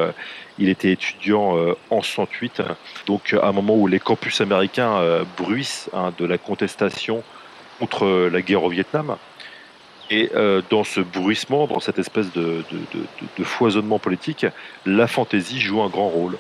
il 0.59 0.69
était 0.69 0.93
étudiant 0.93 1.57
en 1.91 2.03
68, 2.03 2.63
donc 3.07 3.35
à 3.35 3.49
un 3.49 3.53
moment 3.53 3.75
où 3.75 3.87
les 3.87 4.01
campus 4.01 4.41
américains 4.41 5.25
bruissent 5.37 5.91
de 6.19 6.25
la 6.25 6.39
contestation 6.39 7.23
contre 7.79 8.29
la 8.31 8.43
guerre 8.43 8.63
au 8.63 8.69
Vietnam. 8.69 9.17
Et 10.11 10.31
euh, 10.35 10.61
dans 10.71 10.85
ce 10.85 11.01
bruissement, 11.01 11.67
dans 11.67 11.81
cette 11.81 11.99
espèce 11.99 12.31
de, 12.33 12.63
foisonnement 13.43 13.99
politique, 13.99 14.47
la 14.85 15.07
fantaisie 15.07 15.61
joue 15.61 15.83
un 15.83 15.89
grand 15.89 16.09
rôle. 16.09 16.37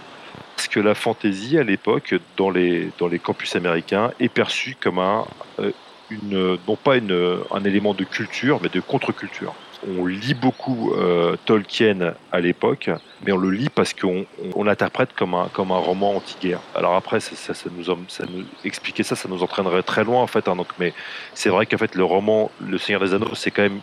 Parce 0.56 0.68
que 0.68 0.80
la 0.80 0.94
fantaisie, 0.94 1.58
à 1.58 1.64
l'époque, 1.64 2.14
dans 2.36 2.50
les, 2.50 2.92
campus 3.22 3.56
américains, 3.56 4.12
est 4.20 4.28
perçue 4.28 4.76
comme 4.78 4.98
un, 4.98 5.24
euh, 5.60 5.72
non 6.22 6.76
pas 6.76 6.94
un 6.94 7.64
élément 7.64 7.94
de 7.94 8.04
culture, 8.04 8.60
mais 8.62 8.68
de 8.68 8.80
contre-culture 8.80 9.54
on 9.86 10.06
lit 10.06 10.34
beaucoup 10.34 10.92
euh, 10.94 11.36
Tolkien 11.44 12.14
à 12.32 12.40
l'époque, 12.40 12.90
mais 13.24 13.32
on 13.32 13.36
le 13.36 13.50
lit 13.50 13.68
parce 13.68 13.92
qu'on 13.94 14.24
l'interprète 14.62 15.12
comme 15.14 15.34
un, 15.34 15.48
comme 15.52 15.72
un 15.72 15.78
roman 15.78 16.16
anti-guerre. 16.16 16.60
Alors 16.74 16.94
après, 16.94 17.20
ça, 17.20 17.52
nous, 17.70 17.84
ça 18.08 18.24
nous, 18.30 18.44
expliquer 18.64 19.02
ça, 19.02 19.16
ça 19.16 19.28
nous 19.28 19.42
entraînerait 19.42 19.82
très 19.82 20.04
loin 20.04 20.22
en 20.22 20.26
fait. 20.26 20.48
Hein, 20.48 20.56
donc, 20.56 20.68
mais 20.78 20.92
c'est 21.34 21.50
vrai 21.50 21.66
qu'en 21.66 21.78
fait, 21.78 21.94
le 21.94 22.04
roman 22.04 22.50
Le 22.60 22.78
Seigneur 22.78 23.02
des 23.02 23.14
Anneaux, 23.14 23.34
c'est 23.34 23.50
quand 23.50 23.62
même 23.62 23.80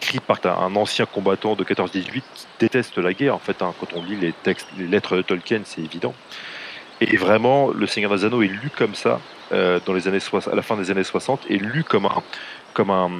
écrit 0.00 0.20
par 0.20 0.38
un 0.60 0.74
ancien 0.76 1.06
combattant 1.06 1.54
de 1.54 1.64
14-18 1.64 2.02
qui 2.02 2.22
déteste 2.58 2.98
la 2.98 3.12
guerre. 3.12 3.34
En 3.34 3.40
fait, 3.40 3.62
hein. 3.62 3.74
quand 3.80 3.94
on 3.94 4.02
lit 4.02 4.16
les 4.16 4.32
textes, 4.32 4.68
les 4.78 4.86
lettres 4.86 5.16
de 5.16 5.22
Tolkien, 5.22 5.62
c'est 5.64 5.80
évident. 5.80 6.14
Et 7.00 7.16
vraiment, 7.16 7.70
Le 7.70 7.86
Seigneur 7.86 8.14
des 8.14 8.24
Anneaux 8.24 8.42
est 8.42 8.48
lu 8.48 8.70
comme 8.76 8.94
ça 8.94 9.20
euh, 9.52 9.80
dans 9.84 9.92
les 9.92 10.08
années 10.08 10.18
à 10.50 10.54
la 10.54 10.62
fin 10.62 10.76
des 10.76 10.90
années 10.90 11.04
60, 11.04 11.50
est 11.50 11.56
lu 11.56 11.84
comme 11.84 12.06
un, 12.06 12.22
comme 12.74 12.90
un 12.90 13.10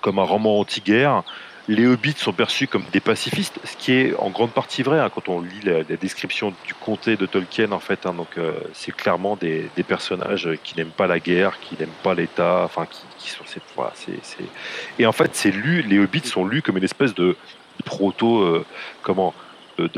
comme 0.00 0.18
un 0.18 0.24
roman 0.24 0.60
anti-guerre. 0.60 1.24
Les 1.68 1.84
hobbits 1.84 2.14
sont 2.16 2.32
perçus 2.32 2.68
comme 2.68 2.84
des 2.92 3.00
pacifistes, 3.00 3.58
ce 3.64 3.76
qui 3.76 3.92
est 3.92 4.14
en 4.18 4.30
grande 4.30 4.52
partie 4.52 4.84
vrai 4.84 5.00
hein, 5.00 5.10
quand 5.12 5.28
on 5.28 5.40
lit 5.40 5.62
la, 5.64 5.82
description 5.82 6.54
du 6.64 6.74
comté 6.74 7.16
de 7.16 7.26
Tolkien. 7.26 7.72
En 7.72 7.80
fait, 7.80 8.06
hein, 8.06 8.14
donc 8.14 8.38
euh, 8.38 8.52
c'est 8.72 8.94
clairement 8.94 9.34
des, 9.34 9.68
personnages 9.86 10.48
qui 10.62 10.76
n'aiment 10.76 10.90
pas 10.90 11.08
la 11.08 11.18
guerre, 11.18 11.58
qui 11.58 11.76
n'aiment 11.76 11.88
pas 12.04 12.14
l'État, 12.14 12.62
enfin 12.64 12.86
qui, 13.18 13.30
sont 13.30 13.42
cette 13.46 13.64
voilà, 13.74 13.92
c'est, 13.96 14.12
et 15.00 15.06
en 15.06 15.12
fait 15.12 15.34
c'est 15.34 15.50
lu. 15.50 15.82
Les 15.82 15.98
hobbits 15.98 16.28
sont 16.28 16.44
lus 16.44 16.62
comme 16.62 16.76
une 16.76 16.84
espèce 16.84 17.14
de, 17.14 17.36
proto 17.84 18.42
euh, 18.42 18.64
comment 19.02 19.34
de, 19.78 19.90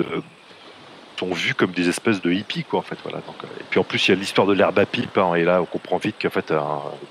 sont 1.18 1.32
vus 1.32 1.54
comme 1.54 1.72
des 1.72 1.88
espèces 1.88 2.22
de 2.22 2.32
hippies 2.32 2.64
quoi 2.64 2.78
en 2.78 2.82
fait 2.82 2.98
voilà 3.02 3.18
donc, 3.18 3.37
euh, 3.42 3.60
et 3.60 3.64
puis 3.68 3.80
en 3.80 3.84
plus 3.84 4.06
il 4.06 4.12
y 4.12 4.14
a 4.14 4.16
l'histoire 4.16 4.46
de 4.46 4.52
l'herbe 4.52 4.78
à 4.78 4.87
pipe 4.87 5.18
hein, 5.18 5.34
et 5.34 5.44
là 5.44 5.60
on 5.60 5.64
comprend 5.64 5.96
vite 5.96 6.16
qu'en 6.20 6.30
fait 6.30 6.52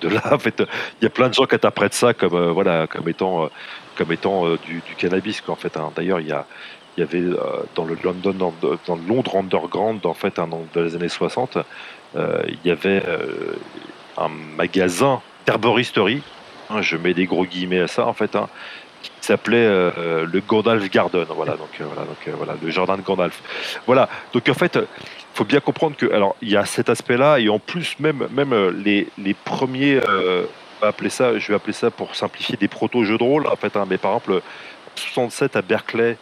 de 0.02 0.08
là 0.08 0.22
en 0.34 0.40
fait 0.40 0.64
il 1.02 1.04
y 1.04 1.08
a 1.08 1.10
plein 1.10 1.30
de 1.30 1.34
gens 1.34 1.46
qui 1.46 1.56
interprètent 1.56 1.94
ça 1.94 2.14
comme 2.14 2.36
euh, 2.36 2.52
voilà 2.52 2.88
comme 2.88 3.10
étant 3.10 3.46
euh, 3.46 3.48
comme 3.98 4.12
étant 4.12 4.56
du, 4.56 4.82
cannabis 4.98 5.42
quoi 5.42 5.54
en 5.54 5.58
fait 5.58 5.76
hein. 5.76 5.92
d'ailleurs 5.96 6.22
il 6.22 6.28
y 6.28 6.32
a 6.32 6.46
il 6.96 7.02
y 7.02 7.04
avait 7.04 7.24
dans 7.76 7.86
le 7.86 7.96
London 8.04 8.34
dans 8.34 8.96
le 8.96 9.08
Londres 9.08 9.36
underground 9.36 10.04
en 10.06 10.16
fait 10.16 10.40
hein, 10.40 10.48
dans 10.48 10.82
les 10.82 10.96
années 10.96 11.10
60 11.10 11.60
il 12.16 12.58
y 12.66 12.72
avait 12.72 13.04
un 14.18 14.30
magasin 14.58 15.22
d'herboristerie 15.46 16.24
je 16.82 16.98
mets 16.98 17.14
des 17.14 17.26
gros 17.26 17.46
guillemets 17.46 17.82
à 17.82 17.88
ça 17.88 18.08
en 18.08 18.14
fait 18.14 18.36
qui 19.20 19.28
s'appelait 19.28 19.66
euh, 19.66 20.26
le 20.26 20.40
Gandalf 20.42 20.90
Garden. 20.90 21.26
Voilà, 21.30 21.54
donc, 21.54 21.70
euh, 21.80 21.86
voilà, 21.86 22.04
donc 22.04 22.18
euh, 22.28 22.32
voilà, 22.38 22.56
le 22.62 22.70
jardin 22.70 22.98
de 22.98 23.02
Gandalf. 23.02 23.42
Voilà, 23.86 24.10
donc 24.34 24.48
en 24.50 24.54
fait, 24.54 24.80
faut 25.34 25.46
bien 25.46 25.60
comprendre 25.60 25.96
que, 25.96 26.12
alors, 26.12 26.36
il 26.42 26.50
y 26.50 26.58
a 26.58 26.66
cet 26.66 26.90
aspect-là, 26.90 27.40
et 27.40 27.50
en 27.50 27.60
plus, 27.60 28.00
même, 28.00 28.28
même 28.32 28.54
euh, 28.54 28.72
les, 28.72 29.08
les 29.18 29.34
premiers, 29.34 30.00
euh, 30.08 30.46
appeler 30.82 31.10
ça, 31.10 31.38
je 31.38 31.48
vais 31.48 31.56
appeler 31.56 31.74
ça 31.74 31.92
pour 31.92 32.16
simplifier 32.16 32.58
des 32.58 32.68
proto-jeux 32.68 33.18
de 33.18 33.24
rôle, 33.24 33.48
en 33.48 33.56
fait, 33.56 33.76
hein, 33.76 33.86
mais 33.90 33.98
par 33.98 34.12
exemple, 34.12 34.42
67 34.96 35.56
à 35.56 35.62
Berkeley, 35.62 36.18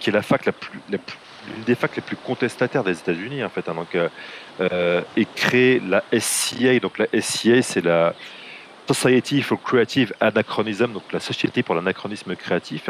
qui 0.00 0.10
est 0.10 0.12
la 0.12 0.22
fac 0.22 0.46
la 0.46 0.52
plus, 0.52 0.70
l'une 0.88 1.64
des 1.64 1.74
facs 1.74 1.96
les 1.96 2.02
plus 2.02 2.16
contestataires 2.16 2.84
des 2.84 2.98
États-Unis, 2.98 3.42
en 3.44 3.48
fait, 3.48 3.68
hein, 3.68 3.74
donc, 3.74 3.94
euh, 3.94 4.08
euh, 4.60 5.00
et 5.16 5.26
créer 5.34 5.80
la 5.86 6.02
SCA. 6.18 6.78
Donc 6.80 6.98
la 6.98 7.06
SCA, 7.20 7.62
c'est 7.62 7.84
la 7.84 8.14
Society 8.86 9.42
for 9.42 9.60
Creative 9.60 10.12
Anachronism, 10.20 10.92
donc 10.92 11.12
la 11.12 11.20
Société 11.20 11.62
pour 11.62 11.74
l'anachronisme 11.74 12.36
créatif. 12.36 12.88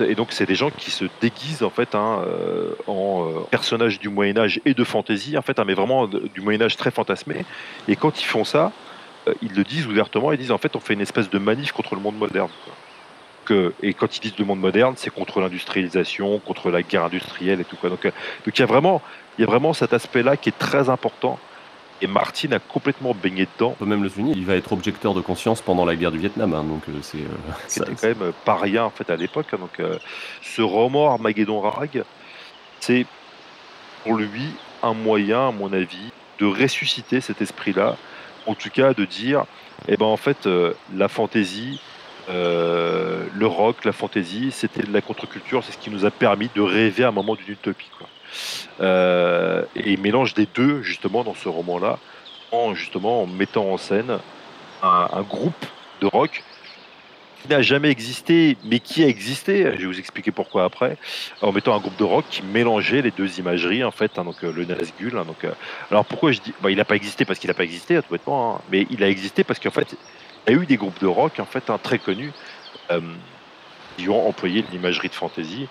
Et 0.00 0.14
donc 0.14 0.28
c'est 0.30 0.46
des 0.46 0.54
gens 0.54 0.70
qui 0.70 0.90
se 0.90 1.04
déguisent 1.20 1.62
en 1.62 1.70
fait 1.70 1.94
hein, 1.94 2.22
euh, 2.26 2.74
en 2.86 3.26
euh, 3.26 3.40
personnages 3.50 3.98
du 3.98 4.08
Moyen 4.08 4.38
Âge 4.38 4.60
et 4.64 4.74
de 4.74 4.84
fantasy, 4.84 5.36
en 5.36 5.42
fait, 5.42 5.58
hein, 5.58 5.64
mais 5.66 5.74
vraiment 5.74 6.06
du 6.06 6.40
Moyen 6.40 6.62
Âge 6.62 6.76
très 6.76 6.90
fantasmé. 6.90 7.44
Et 7.88 7.96
quand 7.96 8.20
ils 8.20 8.24
font 8.24 8.44
ça, 8.44 8.72
euh, 9.26 9.34
ils 9.42 9.52
le 9.54 9.64
disent 9.64 9.86
ouvertement. 9.86 10.32
Ils 10.32 10.38
disent 10.38 10.52
en 10.52 10.58
fait, 10.58 10.76
on 10.76 10.80
fait 10.80 10.94
une 10.94 11.00
espèce 11.00 11.28
de 11.28 11.38
manif 11.38 11.72
contre 11.72 11.94
le 11.94 12.00
monde 12.00 12.16
moderne. 12.16 12.50
et 13.82 13.94
quand 13.94 14.16
ils 14.16 14.20
disent 14.20 14.38
le 14.38 14.44
monde 14.44 14.60
moderne, 14.60 14.94
c'est 14.96 15.10
contre 15.10 15.40
l'industrialisation, 15.40 16.38
contre 16.38 16.70
la 16.70 16.82
guerre 16.82 17.04
industrielle 17.04 17.60
et 17.60 17.64
tout 17.64 17.76
quoi. 17.76 17.90
Donc, 17.90 18.04
donc 18.04 18.58
y 18.58 18.62
il 19.38 19.40
y 19.40 19.44
a 19.44 19.46
vraiment 19.46 19.72
cet 19.72 19.92
aspect-là 19.92 20.36
qui 20.36 20.50
est 20.50 20.58
très 20.58 20.88
important. 20.88 21.38
Et 22.02 22.08
Martin 22.08 22.50
a 22.52 22.58
complètement 22.58 23.14
baigné 23.14 23.46
dedans. 23.54 23.70
On 23.70 23.84
peut 23.84 23.86
même 23.86 24.02
le 24.02 24.08
souligner, 24.08 24.34
il 24.36 24.44
va 24.44 24.56
être 24.56 24.72
objecteur 24.72 25.14
de 25.14 25.20
conscience 25.20 25.62
pendant 25.62 25.84
la 25.84 25.94
guerre 25.94 26.10
du 26.10 26.18
Vietnam, 26.18 26.52
hein, 26.52 26.64
donc 26.64 26.82
euh, 26.88 26.92
c'est... 27.00 27.18
euh, 27.80 27.84
quand 28.00 28.08
même 28.08 28.32
pas 28.44 28.56
rien 28.56 28.84
en 28.84 28.90
fait 28.90 29.08
à 29.08 29.16
l'époque. 29.16 29.46
hein. 29.52 29.58
Donc 29.60 29.78
euh, 29.78 29.98
ce 30.42 30.62
roman 30.62 31.12
Armageddon 31.12 31.60
Rag, 31.60 32.02
c'est 32.80 33.06
pour 34.02 34.16
lui 34.16 34.50
un 34.82 34.94
moyen, 34.94 35.48
à 35.48 35.52
mon 35.52 35.72
avis, 35.72 36.10
de 36.40 36.46
ressusciter 36.46 37.20
cet 37.20 37.40
esprit-là. 37.40 37.96
En 38.46 38.56
tout 38.56 38.70
cas, 38.70 38.94
de 38.94 39.04
dire, 39.04 39.44
eh 39.86 39.96
ben 39.96 40.06
en 40.06 40.16
fait, 40.16 40.46
euh, 40.48 40.74
la 40.92 41.06
fantaisie, 41.06 41.80
euh, 42.28 43.24
le 43.32 43.46
rock, 43.46 43.84
la 43.84 43.92
fantaisie, 43.92 44.50
c'était 44.50 44.82
de 44.82 44.92
la 44.92 45.00
contre-culture, 45.02 45.62
c'est 45.62 45.70
ce 45.72 45.78
qui 45.78 45.90
nous 45.90 46.04
a 46.04 46.10
permis 46.10 46.50
de 46.52 46.60
rêver 46.60 47.04
à 47.04 47.08
un 47.08 47.12
moment 47.12 47.36
d'une 47.36 47.50
utopie. 47.50 47.90
Quoi. 47.96 48.08
Euh, 48.80 49.64
et 49.76 49.92
il 49.92 50.00
mélange 50.00 50.34
des 50.34 50.46
deux 50.46 50.82
justement 50.82 51.24
dans 51.24 51.34
ce 51.34 51.48
roman-là, 51.48 51.98
en 52.50 52.74
justement 52.74 53.22
en 53.22 53.26
mettant 53.26 53.70
en 53.70 53.76
scène 53.76 54.18
un, 54.82 55.22
groupe 55.22 55.66
de 56.00 56.06
rock 56.06 56.42
qui 57.40 57.48
n'a 57.48 57.62
jamais 57.62 57.90
existé, 57.90 58.56
mais 58.64 58.80
qui 58.80 59.02
a 59.04 59.08
existé. 59.08 59.64
Je 59.74 59.80
vais 59.80 59.86
vous 59.86 59.98
expliquer 59.98 60.30
pourquoi 60.30 60.64
après. 60.64 60.96
En 61.40 61.52
mettant 61.52 61.74
un 61.74 61.80
groupe 61.80 61.96
de 61.96 62.04
rock 62.04 62.24
qui 62.30 62.42
mélangeait 62.42 63.02
les 63.02 63.10
deux 63.10 63.38
imageries, 63.38 63.84
en 63.84 63.90
fait, 63.90 64.18
hein, 64.18 64.24
donc 64.24 64.42
euh, 64.44 64.52
le 64.52 64.64
Nazgûl. 64.64 65.16
hein, 65.16 65.24
donc, 65.24 65.44
euh, 65.44 65.52
alors 65.90 66.04
pourquoi 66.04 66.32
je 66.32 66.40
dis, 66.40 66.52
bah, 66.60 66.70
il 66.70 66.76
n'a 66.76 66.84
pas 66.84 66.96
existé 66.96 67.24
parce 67.24 67.38
qu'il 67.38 67.48
n'a 67.48 67.54
pas 67.54 67.64
existé, 67.64 68.00
tout 68.02 68.12
bêtement, 68.12 68.56
hein, 68.56 68.60
mais 68.70 68.86
il 68.90 69.02
a 69.02 69.08
existé 69.08 69.44
parce 69.44 69.58
qu'en 69.58 69.70
fait, 69.70 69.96
il 70.46 70.52
y 70.52 70.56
a 70.56 70.60
eu 70.60 70.66
des 70.66 70.76
groupes 70.76 71.00
de 71.00 71.06
rock, 71.06 71.38
en 71.38 71.46
fait, 71.46 71.70
très 71.82 71.98
connus, 71.98 72.32
qui 73.96 74.08
ont 74.08 74.28
employé 74.28 74.64
l'imagerie 74.70 75.08
de 75.08 75.14
fantasy. 75.14 75.68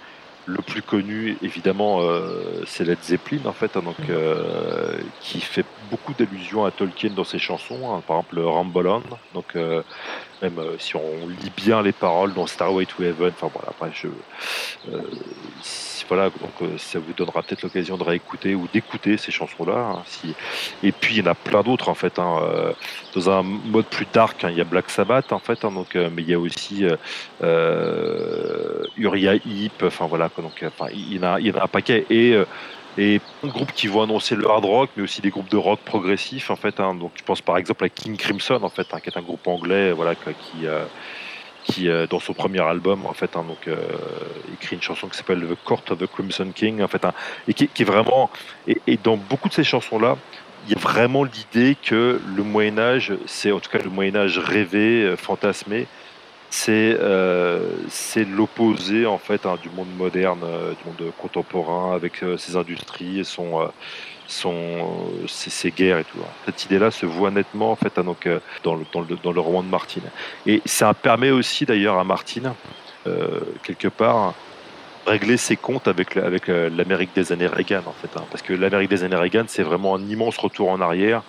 Le 0.47 0.61
plus 0.61 0.81
connu, 0.81 1.37
évidemment, 1.43 2.01
euh, 2.01 2.63
c'est 2.65 2.83
Led 2.83 2.97
Zeppelin, 3.03 3.45
en 3.45 3.53
fait, 3.53 3.77
hein, 3.77 3.83
donc, 3.83 4.09
euh, 4.09 4.97
qui 5.19 5.39
fait 5.39 5.65
beaucoup 5.91 6.13
d'allusions 6.13 6.65
à 6.65 6.71
Tolkien 6.71 7.11
dans 7.11 7.23
ses 7.23 7.37
chansons. 7.37 7.93
hein, 7.93 8.01
par 8.05 8.17
exemple, 8.17 8.39
Ramble 8.39 8.87
On, 8.87 9.03
donc 9.33 9.55
euh, 9.55 9.83
même 10.41 10.57
euh, 10.57 10.77
si 10.79 10.95
on 10.95 11.27
lit 11.27 11.51
bien 11.55 11.81
les 11.81 11.91
paroles 11.91 12.33
dans 12.33 12.47
Starway 12.47 12.85
to 12.85 13.03
Heaven, 13.03 13.31
enfin 13.35 13.51
voilà, 13.53 13.69
après 13.69 13.91
je, 13.93 14.07
euh, 14.91 15.01
donc 16.15 16.51
euh, 16.61 16.77
ça 16.77 16.99
vous 16.99 17.13
donnera 17.13 17.41
peut-être 17.41 17.63
l'occasion 17.63 17.97
de 17.97 18.03
réécouter 18.03 18.55
ou 18.55 18.67
d'écouter 18.71 19.17
ces 19.17 19.31
chansons-là. 19.31 19.95
hein, 19.95 20.03
si... 20.05 20.33
Et 20.83 20.91
puis 20.91 21.15
il 21.15 21.23
y 21.25 21.27
en 21.27 21.31
a 21.31 21.35
plein 21.35 21.63
d'autres 21.63 21.89
en 21.89 21.95
fait. 21.95 22.19
hein, 22.19 22.39
euh, 22.43 22.73
dans 23.15 23.29
un 23.29 23.43
mode 23.43 23.85
plus 23.85 24.07
dark, 24.11 24.43
hein, 24.43 24.49
il 24.51 24.57
y 24.57 24.61
a 24.61 24.65
Black 24.65 24.89
Sabbath 24.89 25.31
en 25.31 25.39
fait, 25.39 25.61
donc, 25.61 25.95
euh, 25.95 26.09
mais 26.13 26.21
il 26.21 26.29
y 26.29 26.33
a 26.33 26.39
aussi 26.39 26.85
Uriah 28.97 29.35
Heep, 29.35 29.83
enfin 29.83 30.05
voilà, 30.05 30.29
donc 30.37 30.63
il 30.93 31.15
y 31.15 31.19
en 31.19 31.23
a, 31.23 31.39
il 31.39 31.47
y 31.47 31.51
a 31.51 31.63
un 31.63 31.67
paquet 31.67 32.05
et 32.09 32.35
et 32.97 33.21
plein 33.39 33.49
groupes 33.49 33.71
qui 33.71 33.87
vont 33.87 34.03
annoncer 34.03 34.35
le 34.35 34.45
hard 34.49 34.65
rock, 34.65 34.89
mais 34.97 35.03
aussi 35.03 35.21
des 35.21 35.29
groupes 35.29 35.49
de 35.49 35.55
rock 35.55 35.79
progressif 35.79 36.51
en 36.51 36.57
fait. 36.57 36.77
donc 36.77 37.11
je 37.15 37.23
pense 37.23 37.41
par 37.41 37.57
exemple 37.57 37.85
à 37.85 37.89
King 37.89 38.17
Crimson 38.17 38.59
en 38.61 38.69
fait, 38.69 38.87
qui 39.01 39.09
est 39.09 39.17
un 39.17 39.21
groupe 39.21 39.47
anglais, 39.47 39.93
voilà, 39.93 40.13
qui 40.15 40.67
qui 41.63 41.89
euh, 41.89 42.07
dans 42.07 42.19
son 42.19 42.33
premier 42.33 42.61
album 42.61 43.05
en 43.05 43.13
fait, 43.13 43.35
hein, 43.35 43.43
donc 43.47 43.67
euh, 43.67 43.75
écrit 44.53 44.75
une 44.75 44.81
chanson 44.81 45.07
qui 45.07 45.17
s'appelle 45.17 45.41
The 45.41 45.57
Court 45.63 45.83
of 45.89 45.97
the 45.97 46.07
Crimson 46.07 46.51
King 46.53 46.81
en 46.81 46.87
fait, 46.87 47.05
et 47.47 47.53
qui, 47.53 47.65
est 47.65 47.83
vraiment 47.85 48.29
et, 48.67 48.97
dans 49.03 49.17
beaucoup 49.17 49.49
de 49.49 49.53
ces 49.53 49.63
chansons 49.63 49.99
là. 49.99 50.17
Il 50.67 50.73
y 50.73 50.75
a 50.75 50.79
vraiment 50.79 51.23
l'idée 51.23 51.75
que 51.81 52.21
le 52.35 52.43
Moyen 52.43 52.77
Âge, 52.77 53.13
c'est 53.25 53.51
en 53.51 53.59
tout 53.59 53.71
cas 53.71 53.79
le 53.79 53.89
Moyen 53.89 54.15
Âge 54.15 54.37
rêvé, 54.37 55.03
euh, 55.03 55.17
fantasmé, 55.17 55.87
c'est 56.51 56.99
l'opposé 58.29 59.07
en 59.07 59.17
fait 59.17 59.45
hein, 59.45 59.57
du 59.63 59.69
monde 59.69 59.87
moderne, 59.97 60.39
du 60.39 60.85
monde 60.85 61.13
contemporain 61.17 61.95
avec 61.95 62.25
ses 62.37 62.57
industries 62.57 63.21
et 63.21 63.23
son, 63.23 63.71
son, 64.31 64.53
euh, 64.53 65.27
ses, 65.27 65.49
ses 65.49 65.71
guerres 65.71 65.99
et 65.99 66.03
tout. 66.03 66.17
hein. 66.21 66.29
Cette 66.45 66.65
idée-là 66.65 66.91
se 66.91 67.05
voit 67.05 67.31
nettement 67.31 67.71
en 67.71 67.75
fait 67.75 67.99
donc, 67.99 68.25
euh, 68.25 68.39
dans, 68.63 68.75
le, 68.75 68.85
dans, 68.93 69.31
le, 69.31 69.39
roman 69.39 69.63
de 69.63 69.69
Martine. 69.69 70.03
Et 70.45 70.61
ça 70.65 70.93
permet 70.93 71.31
aussi 71.31 71.65
d'ailleurs 71.65 71.99
à 71.99 72.03
Martine, 72.03 72.53
euh, 73.07 73.41
quelque 73.63 73.87
part, 73.87 74.33
régler 75.05 75.37
ses 75.37 75.55
comptes 75.57 75.87
avec, 75.87 76.17
avec 76.17 76.49
euh, 76.49 76.69
l'Amérique 76.69 77.11
des 77.15 77.31
années 77.31 77.47
Reagan 77.47 77.81
en 77.85 77.93
fait. 77.93 78.15
hein. 78.17 78.23
parce 78.31 78.41
que 78.43 78.53
l'Amérique 78.53 78.89
des 78.89 79.03
années 79.03 79.15
Reagan, 79.15 79.45
c'est 79.47 79.63
vraiment 79.63 79.95
un 79.95 80.07
immense 80.07 80.37
retour 80.37 80.69
en 80.69 80.79
arrière. 80.81 81.23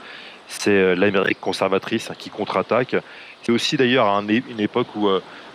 C'est 0.48 0.70
euh, 0.70 0.94
l'Amérique 0.94 1.40
conservatrice 1.40 2.10
hein, 2.10 2.14
qui 2.18 2.30
contre-attaque. 2.30 2.96
C'est 3.42 3.52
aussi 3.52 3.76
d'ailleurs 3.76 4.06
une 4.08 4.60
époque 4.60 4.88
où 4.94 5.08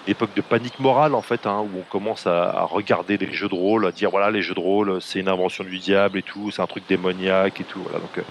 époque 0.07 0.33
de 0.35 0.41
panique 0.41 0.79
morale 0.79 1.15
en 1.15 1.21
fait, 1.21 1.45
hein, 1.45 1.61
où 1.61 1.79
on 1.79 1.83
commence 1.89 2.27
à, 2.27 2.67
regarder 2.69 3.17
les 3.17 3.31
jeux 3.31 3.49
de 3.49 3.55
rôle, 3.55 3.85
à 3.85 3.91
dire 3.91 4.09
voilà 4.09 4.31
les 4.31 4.41
jeux 4.41 4.53
de 4.53 4.59
rôle 4.59 4.99
c'est 5.01 5.19
une 5.19 5.29
invention 5.29 5.63
du 5.63 5.77
diable 5.79 6.19
et 6.19 6.23
tout, 6.23 6.51
c'est 6.51 6.61
un 6.61 6.67
truc 6.67 6.83
démoniaque 6.87 7.61
et 7.61 7.63
tout. 7.63 7.81
Voilà, 7.81 7.99
donc, 7.99 8.17
euh, 8.17 8.21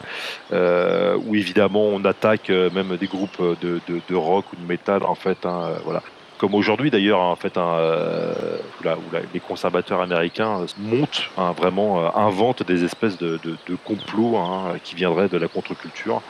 euh, 0.52 1.18
où 1.26 1.34
évidemment 1.34 1.84
on 1.84 2.04
attaque 2.04 2.50
euh, 2.50 2.70
même 2.70 2.96
des 2.96 3.06
groupes 3.06 3.40
de, 3.60 3.80
de, 3.86 4.14
rock 4.14 4.52
ou 4.52 4.56
de 4.56 4.66
métal 4.66 5.02
en 5.04 5.14
fait, 5.14 5.44
hein, 5.46 5.70
voilà. 5.84 6.02
Comme 6.38 6.54
aujourd'hui 6.54 6.90
d'ailleurs, 6.90 7.20
hein, 7.20 7.30
en 7.30 7.36
fait, 7.36 7.56
où, 7.56 9.16
les 9.32 9.40
conservateurs 9.40 10.02
américains 10.02 10.66
montent, 10.78 11.30
vraiment 11.56 12.14
inventent 12.14 12.62
des 12.62 12.84
espèces 12.84 13.16
de, 13.16 13.40
complots 13.86 14.38
qui 14.84 14.94
viendraient 14.96 15.28
de 15.28 15.38
la 15.38 15.48
contre-culture 15.48 16.20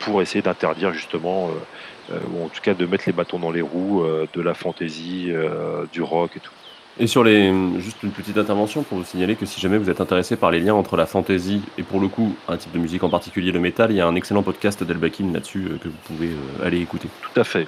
pour 0.00 0.20
essayer 0.20 0.42
d'interdire 0.42 0.92
justement, 0.92 1.50
ou 2.10 2.44
en 2.44 2.48
tout 2.48 2.60
cas 2.62 2.74
de 2.74 2.86
mettre 2.86 3.04
les 3.06 3.12
bâtons 3.12 3.38
dans 3.38 3.50
les 3.50 3.62
roues 3.62 4.02
euh, 4.02 4.26
de 4.32 4.40
la 4.40 4.54
fantaisie, 4.54 5.26
euh, 5.30 5.84
du 5.92 6.02
rock 6.02 6.32
et 6.36 6.40
tout. 6.40 6.52
Et 6.98 7.08
sur 7.08 7.24
les, 7.24 7.52
juste 7.80 8.02
une 8.04 8.12
petite 8.12 8.38
intervention 8.38 8.84
pour 8.84 8.98
vous 8.98 9.04
signaler 9.04 9.34
que 9.34 9.46
si 9.46 9.60
jamais 9.60 9.78
vous 9.78 9.90
êtes 9.90 10.00
intéressé 10.00 10.36
par 10.36 10.52
les 10.52 10.60
liens 10.60 10.74
entre 10.74 10.96
la 10.96 11.06
fantasy 11.06 11.60
et 11.76 11.82
pour 11.82 12.00
le 12.00 12.06
coup 12.06 12.36
un 12.46 12.56
type 12.56 12.70
de 12.70 12.78
musique 12.78 13.02
en 13.02 13.08
particulier 13.08 13.50
le 13.50 13.58
métal, 13.58 13.90
il 13.90 13.96
y 13.96 14.00
a 14.00 14.06
un 14.06 14.14
excellent 14.14 14.44
podcast 14.44 14.84
d'Elbakin 14.84 15.32
là-dessus 15.32 15.64
euh, 15.64 15.78
que 15.78 15.88
vous 15.88 15.98
pouvez 16.04 16.28
euh, 16.28 16.66
aller 16.66 16.80
écouter. 16.80 17.08
Tout 17.22 17.40
à 17.40 17.42
fait. 17.42 17.66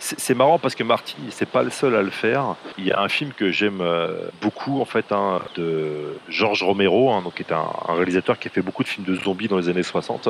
C'est 0.00 0.34
marrant 0.34 0.58
parce 0.58 0.74
que 0.74 0.84
Marty, 0.84 1.16
c'est 1.30 1.48
pas 1.48 1.62
le 1.62 1.70
seul 1.70 1.96
à 1.96 2.02
le 2.02 2.10
faire. 2.10 2.54
Il 2.76 2.86
y 2.86 2.92
a 2.92 3.00
un 3.00 3.08
film 3.08 3.32
que 3.32 3.50
j'aime 3.50 3.80
euh, 3.80 4.28
beaucoup 4.40 4.80
en 4.80 4.84
fait, 4.84 5.10
hein, 5.10 5.40
de 5.56 6.16
George 6.28 6.62
Romero, 6.62 7.10
hein, 7.10 7.24
qui 7.34 7.42
est 7.42 7.52
un, 7.52 7.66
un 7.88 7.94
réalisateur 7.94 8.38
qui 8.38 8.48
a 8.48 8.50
fait 8.50 8.62
beaucoup 8.62 8.84
de 8.84 8.88
films 8.88 9.06
de 9.06 9.16
zombies 9.16 9.48
dans 9.48 9.58
les 9.58 9.68
années 9.68 9.82
60 9.82 10.28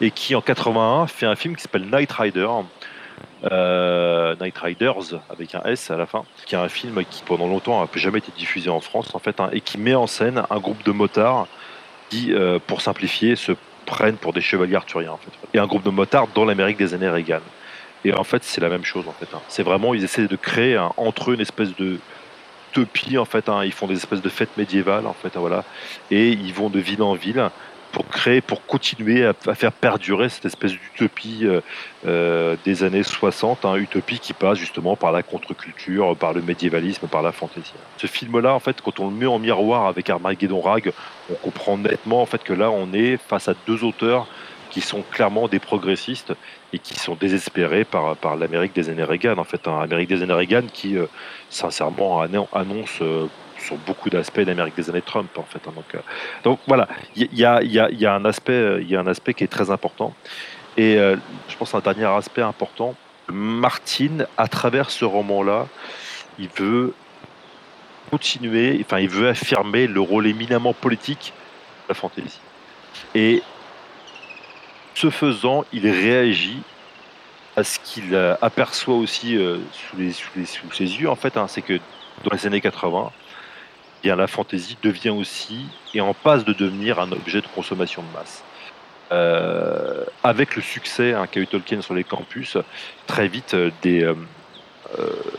et 0.00 0.10
qui 0.10 0.34
en 0.34 0.40
81 0.40 1.06
fait 1.08 1.26
un 1.26 1.34
film 1.34 1.56
qui 1.56 1.62
s'appelle 1.62 1.86
Night 1.90 2.12
Rider. 2.12 2.48
Euh, 3.44 4.34
Night 4.40 4.56
Riders 4.56 5.20
avec 5.28 5.54
un 5.54 5.62
S 5.64 5.90
à 5.90 5.96
la 5.96 6.06
fin, 6.06 6.24
qui 6.46 6.54
est 6.54 6.58
un 6.58 6.68
film 6.68 7.04
qui 7.04 7.22
pendant 7.24 7.46
longtemps 7.46 7.82
n'a 7.82 7.88
jamais 7.94 8.18
été 8.18 8.32
diffusé 8.36 8.70
en 8.70 8.80
France 8.80 9.14
en 9.14 9.18
fait, 9.18 9.38
hein, 9.38 9.50
et 9.52 9.60
qui 9.60 9.76
met 9.76 9.94
en 9.94 10.06
scène 10.06 10.44
un 10.48 10.58
groupe 10.58 10.82
de 10.84 10.92
motards 10.92 11.46
qui, 12.08 12.32
euh, 12.32 12.58
pour 12.66 12.80
simplifier, 12.80 13.36
se 13.36 13.52
prennent 13.86 14.16
pour 14.16 14.32
des 14.32 14.40
chevaliers 14.40 14.76
arthuriens 14.76 15.12
en 15.12 15.18
fait, 15.18 15.32
et 15.52 15.58
un 15.58 15.66
groupe 15.66 15.82
de 15.82 15.90
motards 15.90 16.28
dans 16.34 16.44
l'Amérique 16.44 16.78
des 16.78 16.94
années 16.94 17.08
Reagan. 17.08 17.40
Et 18.04 18.12
en 18.14 18.24
fait, 18.24 18.44
c'est 18.44 18.60
la 18.60 18.68
même 18.68 18.84
chose 18.84 19.06
en 19.08 19.12
fait. 19.12 19.28
hein. 19.34 19.40
C'est 19.48 19.62
vraiment, 19.62 19.94
ils 19.94 20.04
essaient 20.04 20.26
de 20.26 20.36
créer 20.36 20.78
entre 20.96 21.30
eux 21.30 21.34
une 21.34 21.40
espèce 21.40 21.74
de 21.76 21.98
utopie 22.72 23.18
en 23.18 23.24
fait. 23.24 23.48
hein. 23.48 23.64
Ils 23.64 23.72
font 23.72 23.86
des 23.86 23.96
espèces 23.96 24.22
de 24.22 24.28
fêtes 24.28 24.56
médiévales 24.56 25.06
en 25.06 25.14
fait, 25.14 25.36
hein, 25.36 25.40
voilà, 25.40 25.64
et 26.10 26.30
ils 26.30 26.52
vont 26.52 26.70
de 26.70 26.80
ville 26.80 27.02
en 27.02 27.14
ville 27.14 27.50
pour 27.92 28.08
créer, 28.08 28.40
pour 28.40 28.66
continuer 28.66 29.24
à, 29.24 29.32
faire 29.54 29.70
perdurer 29.70 30.28
cette 30.28 30.44
espèce 30.46 30.72
d'utopie 30.72 31.42
euh, 31.44 31.60
euh, 32.08 32.56
des 32.64 32.82
années 32.82 33.04
60, 33.04 33.64
hein, 33.64 33.76
utopie 33.76 34.18
qui 34.18 34.32
passe 34.32 34.58
justement 34.58 34.96
par 34.96 35.12
la 35.12 35.22
contre-culture, 35.22 36.16
par 36.16 36.32
le 36.32 36.42
médiévalisme, 36.42 37.06
par 37.06 37.22
la 37.22 37.30
fantaisie. 37.30 37.72
Ce 37.98 38.08
film-là, 38.08 38.52
en 38.52 38.58
fait, 38.58 38.80
quand 38.82 38.98
on 38.98 39.10
le 39.10 39.14
met 39.14 39.26
en 39.26 39.38
miroir 39.38 39.86
avec 39.86 40.10
Armageddon 40.10 40.60
Rag, 40.60 40.92
on 41.30 41.34
comprend 41.34 41.78
nettement 41.78 42.20
en 42.20 42.26
fait 42.26 42.42
que 42.42 42.52
là, 42.52 42.68
on 42.68 42.92
est 42.92 43.16
face 43.16 43.46
à 43.46 43.54
deux 43.64 43.84
auteurs 43.84 44.26
qui 44.74 44.80
sont 44.80 45.02
clairement 45.12 45.46
des 45.46 45.60
progressistes 45.60 46.32
et 46.72 46.80
qui 46.80 46.94
sont 46.94 47.14
désespérés 47.14 47.84
par, 47.84 48.16
par 48.16 48.34
l'Amérique 48.34 48.74
des 48.74 48.88
années 48.90 49.04
Reagan. 49.04 49.38
En 49.38 49.44
fait, 49.44 49.68
un 49.68 49.82
Amérique 49.82 50.08
des 50.08 50.24
Reagan 50.24 50.64
qui, 50.72 50.98
euh, 50.98 51.06
sincèrement, 51.48 52.20
annon- 52.20 52.48
annonce 52.52 52.98
euh, 53.00 53.28
sur 53.56 53.76
beaucoup 53.76 54.10
d'aspects 54.10 54.40
d'Amérique 54.40 54.74
des 54.74 54.90
années 54.90 55.00
Trump 55.00 55.30
en 55.38 55.44
fait. 55.44 55.60
hein. 55.68 55.72
donc, 55.76 55.94
euh, 55.94 55.98
donc 56.42 56.58
voilà, 56.66 56.88
il 57.14 57.22
y, 57.32 57.42
y, 57.42 57.44
y 57.44 58.02
y 58.02 58.06
a 58.06 58.14
un 58.14 58.24
aspect 58.24 59.34
qui 59.34 59.44
est 59.44 59.52
très 59.58 59.70
important. 59.70 60.12
Et 60.76 60.96
je 60.96 61.56
pense 61.56 61.72
un 61.76 61.78
dernier 61.78 62.06
aspect 62.06 62.42
important. 62.42 62.96
Martin, 63.28 64.26
à 64.36 64.48
travers 64.48 64.90
ce 64.90 65.04
roman-là, 65.04 65.68
il 66.40 66.48
veut 66.48 66.94
continuer, 68.10 68.80
enfin, 68.84 68.98
il 68.98 69.08
veut 69.08 69.28
affirmer 69.28 69.86
le 69.86 70.00
rôle 70.00 70.26
éminemment 70.26 70.72
politique 70.72 71.32
de 71.84 71.90
la 71.90 71.94
fantasy. 71.94 72.40
Et 73.14 73.40
ce 74.94 75.10
faisant, 75.10 75.64
il 75.72 75.88
réagit 75.88 76.62
à 77.56 77.64
ce 77.64 77.78
qu'il 77.78 78.16
aperçoit 78.42 78.96
aussi 78.96 79.36
euh, 79.36 79.58
sous, 79.72 80.72
ses 80.72 80.84
yeux, 80.84 81.08
en 81.08 81.16
fait, 81.16 81.36
hein, 81.36 81.46
c'est 81.48 81.62
que 81.62 81.74
dans 82.24 82.30
les 82.32 82.46
années 82.46 82.60
80, 82.60 83.10
eh 84.02 84.08
bien, 84.08 84.16
la 84.16 84.26
fantasy 84.26 84.76
devient 84.82 85.10
aussi 85.10 85.66
et 85.94 86.00
en 86.00 86.14
passe 86.14 86.44
de 86.44 86.52
devenir 86.52 86.98
un 87.00 87.10
objet 87.12 87.40
de 87.40 87.46
consommation 87.54 88.02
de 88.02 88.18
masse. 88.18 88.42
Euh, 89.12 90.04
avec 90.22 90.56
le 90.56 90.62
succès 90.62 91.12
hein, 91.12 91.26
qu'a 91.26 91.40
eu 91.40 91.46
Tolkien 91.46 91.82
sur 91.82 91.94
les 91.94 92.04
campus, 92.04 92.56
très 93.06 93.28
vite, 93.28 93.54
euh, 93.54 93.70
des, 93.82 94.12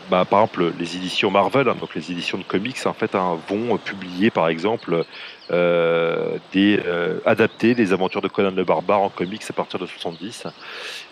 bah, 0.09 0.25
par 0.25 0.39
exemple, 0.39 0.73
les 0.79 0.95
éditions 0.95 1.31
Marvel, 1.31 1.67
hein, 1.67 1.75
donc 1.79 1.95
les 1.95 2.11
éditions 2.11 2.37
de 2.37 2.43
comics, 2.43 2.85
en 2.85 2.93
fait, 2.93 3.11
vont 3.47 3.77
publier, 3.77 4.29
par 4.29 4.47
exemple, 4.47 5.05
des, 5.49 6.79
euh, 6.85 7.19
adapter 7.25 7.73
les 7.73 7.93
aventures 7.93 8.21
de 8.21 8.27
Conan 8.27 8.51
le 8.51 8.63
Barbare 8.63 9.01
en 9.01 9.09
comics 9.09 9.43
à 9.49 9.53
partir 9.53 9.79
de 9.79 9.85
70. 9.85 10.47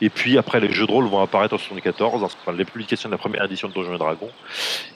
Et 0.01 0.09
puis 0.09 0.37
après, 0.37 0.59
les 0.59 0.71
jeux 0.71 0.87
de 0.87 0.91
rôle 0.91 1.05
vont 1.05 1.21
apparaître 1.21 1.53
en 1.53 1.57
74, 1.57 2.23
enfin, 2.23 2.51
les 2.51 2.65
publications 2.65 3.09
de 3.09 3.13
la 3.13 3.17
première 3.17 3.43
édition 3.45 3.67
de 3.67 3.73
Donjons 3.73 3.95
et 3.95 3.97
Dragons. 3.97 4.31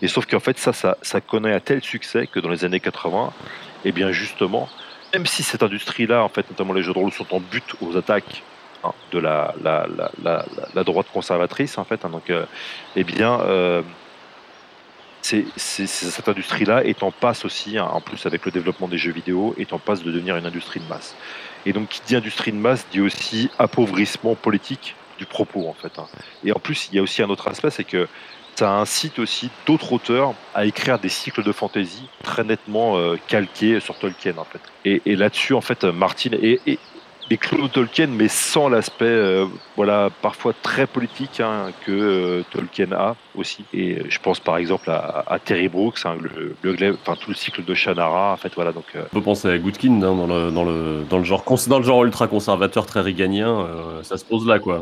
Et 0.01 0.07
sauf 0.07 0.25
qu'en 0.25 0.39
fait, 0.39 0.57
ça, 0.57 0.73
ça, 0.73 1.21
connaît 1.21 1.53
un 1.53 1.59
tel 1.59 1.83
succès 1.83 2.27
que 2.27 2.39
dans 2.39 2.49
les 2.49 2.65
années 2.65 2.79
80, 2.79 3.31
et 3.85 3.91
bien 3.91 4.11
justement, 4.11 4.69
même 5.13 5.25
si 5.25 5.43
cette 5.43 5.63
industrie-là, 5.63 6.23
en 6.23 6.29
fait, 6.29 6.49
notamment 6.49 6.73
les 6.73 6.83
jeux 6.83 6.93
de 6.93 6.99
rôle, 6.99 7.11
sont 7.11 7.33
en 7.33 7.39
but 7.39 7.75
aux 7.81 7.95
attaques 7.95 8.43
hein, 8.83 8.93
de 9.11 9.19
la, 9.19 9.53
la, 9.63 10.83
droite 10.83 11.07
conservatrice, 11.13 11.77
en 11.77 11.83
fait, 11.83 12.03
hein, 12.05 12.09
donc, 12.09 12.29
euh, 12.29 12.45
eh 12.95 13.03
bien, 13.03 13.39
euh, 13.41 13.81
cette 15.55 16.29
industrie-là 16.29 16.83
est 16.85 17.03
en 17.03 17.11
passe 17.11 17.45
aussi, 17.45 17.77
hein, 17.77 17.87
en 17.91 18.01
plus 18.01 18.25
avec 18.25 18.45
le 18.45 18.51
développement 18.51 18.87
des 18.87 18.97
jeux 18.97 19.11
vidéo, 19.11 19.53
est 19.57 19.73
en 19.73 19.79
passe 19.79 20.03
de 20.03 20.11
devenir 20.11 20.37
une 20.37 20.45
industrie 20.45 20.79
de 20.79 20.87
masse. 20.87 21.15
Et 21.65 21.73
donc, 21.73 21.89
qui 21.89 22.01
dit 22.05 22.15
industrie 22.15 22.51
de 22.51 22.57
masse 22.57 22.85
dit 22.91 23.01
aussi 23.01 23.49
appauvrissement 23.59 24.35
politique 24.35 24.95
du 25.17 25.25
propos, 25.25 25.67
en 25.67 25.73
fait. 25.73 25.97
hein. 25.99 26.07
Et 26.43 26.51
en 26.51 26.59
plus, 26.59 26.89
il 26.91 26.95
y 26.95 26.99
a 26.99 27.01
aussi 27.01 27.21
un 27.21 27.29
autre 27.29 27.47
aspect, 27.47 27.71
c'est 27.71 27.83
que 27.83 28.07
ça 28.55 28.71
incite 28.71 29.19
aussi 29.19 29.49
d'autres 29.65 29.93
auteurs 29.93 30.33
à 30.55 30.65
écrire 30.65 30.97
des 30.97 31.09
cycles 31.09 31.43
de 31.43 31.51
fantasy 31.51 32.07
très 32.23 32.43
nettement 32.43 32.97
euh, 32.97 33.17
calqués 33.27 33.79
sur 33.79 33.97
Tolkien, 33.99 34.33
en 34.37 34.45
fait. 34.45 34.61
Et, 34.85 35.01
et 35.05 35.15
là-dessus, 35.15 35.53
en 35.53 35.61
fait, 35.61 35.83
Martin 35.83 36.31
et, 36.41 36.59
et 36.65 36.79
les 37.29 37.37
clones 37.37 37.63
de 37.63 37.67
Tolkien, 37.67 38.07
mais 38.07 38.27
sans 38.27 38.69
l'aspect, 38.69 39.05
euh, 39.05 39.45
voilà, 39.75 40.09
parfois 40.21 40.53
très 40.61 40.87
politique 40.87 41.39
hein, 41.39 41.71
que 41.85 41.91
euh, 41.91 42.43
Tolkien 42.51 42.91
a 42.93 43.15
aussi. 43.35 43.65
Et 43.73 44.09
je 44.09 44.19
pense 44.19 44.39
par 44.39 44.57
exemple 44.57 44.89
à, 44.89 45.23
à 45.27 45.39
Terry 45.39 45.67
Brooks, 45.67 45.99
hein, 46.05 46.15
le, 46.21 46.55
le 46.61 46.97
enfin 47.01 47.15
tout 47.19 47.29
le 47.29 47.35
cycle 47.35 47.63
de 47.63 47.73
Shannara, 47.73 48.33
en 48.33 48.37
fait, 48.37 48.53
voilà. 48.55 48.71
Donc, 48.71 48.85
euh, 48.95 49.03
On 49.11 49.17
peut 49.17 49.21
penser 49.21 49.49
à 49.49 49.57
Goodkin 49.57 49.93
hein, 49.95 49.99
dans, 49.99 50.27
le, 50.27 50.51
dans, 50.51 50.63
le, 50.63 51.05
dans, 51.09 51.17
le 51.17 51.23
genre, 51.23 51.43
dans 51.67 51.79
le 51.79 51.85
genre 51.85 52.03
ultra 52.03 52.27
conservateur 52.27 52.85
très 52.85 53.01
réganien, 53.01 53.49
euh, 53.49 54.03
ça 54.03 54.17
se 54.17 54.25
pose 54.25 54.47
là 54.47 54.59
quoi. 54.59 54.81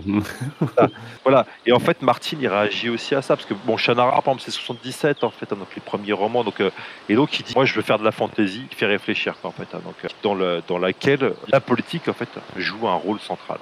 Voilà, 1.23 1.45
et 1.65 1.71
en 1.71 1.79
fait, 1.79 2.01
Martin, 2.01 2.37
il 2.39 2.47
réagit 2.47 2.89
aussi 2.89 3.15
à 3.15 3.21
ça, 3.21 3.35
parce 3.35 3.47
que, 3.47 3.55
bon, 3.65 3.77
Shannara, 3.77 4.11
par 4.21 4.33
exemple, 4.33 4.41
c'est 4.45 4.51
77, 4.51 5.23
en 5.23 5.31
fait, 5.31 5.49
donc 5.49 5.67
les 5.75 5.81
premiers 5.81 6.13
romans, 6.13 6.43
donc, 6.43 6.61
euh, 6.61 6.69
et 7.09 7.15
donc 7.15 7.39
il 7.39 7.43
dit, 7.43 7.53
moi, 7.55 7.65
je 7.65 7.73
veux 7.73 7.81
faire 7.81 7.97
de 7.97 8.03
la 8.03 8.11
fantaisie, 8.11 8.63
qui 8.69 8.75
fait 8.75 8.85
réfléchir, 8.85 9.35
quoi, 9.41 9.49
en 9.49 9.53
fait, 9.53 9.67
donc, 9.73 9.95
euh, 10.03 10.07
dans, 10.21 10.35
le, 10.35 10.61
dans 10.67 10.77
laquelle 10.77 11.33
la 11.47 11.59
politique, 11.59 12.07
en 12.07 12.13
fait, 12.13 12.29
joue 12.57 12.87
un 12.87 12.95
rôle 12.95 13.19
central. 13.19 13.59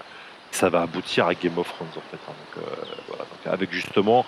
Ça 0.51 0.69
va 0.69 0.81
aboutir 0.81 1.27
à 1.27 1.33
Game 1.33 1.57
of 1.57 1.67
Thrones, 1.73 1.87
en 1.95 2.11
fait, 2.11 2.19
hein, 2.27 2.33
donc, 2.55 2.63
euh, 2.63 2.83
voilà, 3.07 3.23
donc, 3.23 3.53
avec 3.53 3.71
justement 3.71 4.25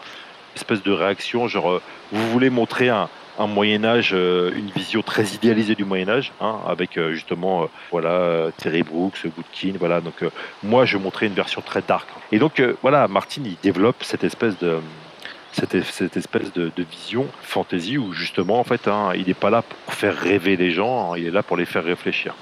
une 0.53 0.57
espèce 0.57 0.81
de 0.81 0.91
réaction, 0.91 1.47
genre, 1.47 1.71
euh, 1.71 1.81
vous 2.11 2.29
voulez 2.31 2.49
montrer 2.49 2.89
un, 2.89 3.09
Moyen 3.37 3.83
Âge, 3.83 4.11
euh, 4.13 4.53
une 4.55 4.69
vision 4.69 5.01
très 5.01 5.25
idéalisée 5.25 5.75
du 5.75 5.83
Moyen 5.83 6.07
Âge, 6.07 6.31
hein, 6.39 6.55
avec 6.67 6.97
justement, 7.11 7.69
voilà, 7.91 8.49
Terry 8.57 8.81
Brooks, 8.81 9.27
Goodkin, 9.27 9.73
voilà, 9.77 9.99
donc 9.99 10.23
moi 10.63 10.85
je 10.85 10.97
montrais 10.97 11.25
une 11.25 11.33
version 11.33 11.61
très 11.61 11.81
dark. 11.85 12.07
Et 12.31 12.39
donc 12.39 12.63
voilà, 12.81 13.09
Martin 13.09 13.41
il 13.43 13.57
développe 13.61 14.05
cette 14.05 14.23
espèce 14.23 14.57
de 14.59 14.79
espèce 15.73 16.53
de, 16.53 16.71
vision 16.77 17.27
fantasy 17.41 17.97
où 17.97 18.13
justement 18.13 18.59
en 18.59 18.63
fait 18.63 18.87
hein, 18.87 19.11
il 19.15 19.27
n'est 19.27 19.33
pas 19.33 19.49
là 19.49 19.61
pour 19.61 19.93
faire 19.93 20.15
rêver 20.15 20.55
les 20.57 20.71
gens, 20.71 21.13
hein, 21.13 21.17
il 21.17 21.27
est 21.27 21.31
là 21.31 21.43
pour 21.43 21.57
les 21.57 21.65
faire 21.65 21.83
réfléchir. 21.83 22.35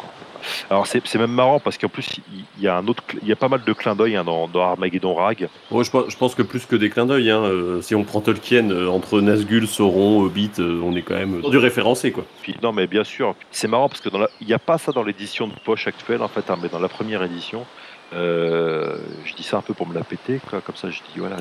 Alors 0.69 0.87
c'est 0.87 1.05
c'est 1.05 1.17
même 1.17 1.31
marrant 1.31 1.59
parce 1.59 1.77
qu'en 1.77 1.89
plus 1.89 2.19
il 2.57 2.63
y 2.63 2.67
a 2.67 2.77
un 2.77 2.87
autre, 2.87 3.03
il 3.21 3.27
y 3.27 3.31
a 3.31 3.35
pas 3.35 3.49
mal 3.49 3.63
de 3.63 3.73
clins 3.73 3.95
d'œil 3.95 4.15
hein, 4.15 4.23
dans, 4.23 4.47
dans 4.47 4.61
Armageddon 4.61 5.13
Rag. 5.15 5.47
Ouais, 5.71 5.83
je, 5.83 5.91
pense, 5.91 6.05
je 6.09 6.17
pense 6.17 6.35
que 6.35 6.41
plus 6.41 6.65
que 6.65 6.75
des 6.75 6.89
clins 6.89 7.05
d'œil, 7.05 7.29
hein, 7.31 7.41
euh, 7.43 7.81
si 7.81 7.95
on 7.95 8.03
prend 8.03 8.21
Tolkien, 8.21 8.69
euh, 8.69 8.87
entre 8.87 9.21
Nazgûl, 9.21 9.67
Sauron, 9.67 10.21
Hobbit, 10.21 10.51
euh, 10.59 10.81
on 10.83 10.95
est 10.95 11.01
quand 11.01 11.15
même 11.15 11.41
du 11.41 11.57
référencé 11.57 12.11
quoi. 12.11 12.25
Puis 12.41 12.55
non 12.61 12.71
mais 12.71 12.87
bien 12.87 13.03
sûr, 13.03 13.35
c'est 13.51 13.67
marrant 13.67 13.89
parce 13.89 14.01
que 14.01 14.09
il 14.41 14.47
n'y 14.47 14.53
a 14.53 14.59
pas 14.59 14.77
ça 14.77 14.91
dans 14.91 15.03
l'édition 15.03 15.47
de 15.47 15.53
poche 15.63 15.87
actuelle 15.87 16.21
en 16.21 16.27
fait, 16.27 16.49
hein, 16.49 16.57
mais 16.61 16.69
dans 16.69 16.79
la 16.79 16.89
première 16.89 17.23
édition. 17.23 17.65
euh, 18.13 18.97
je 19.25 19.33
dis 19.33 19.43
ça 19.43 19.57
un 19.57 19.61
peu 19.61 19.73
pour 19.73 19.87
me 19.87 19.93
la 19.93 20.03
péter, 20.03 20.39
quoi, 20.49 20.61
comme 20.61 20.75
ça 20.75 20.89
je 20.89 20.99
dis 21.13 21.19
voilà, 21.19 21.37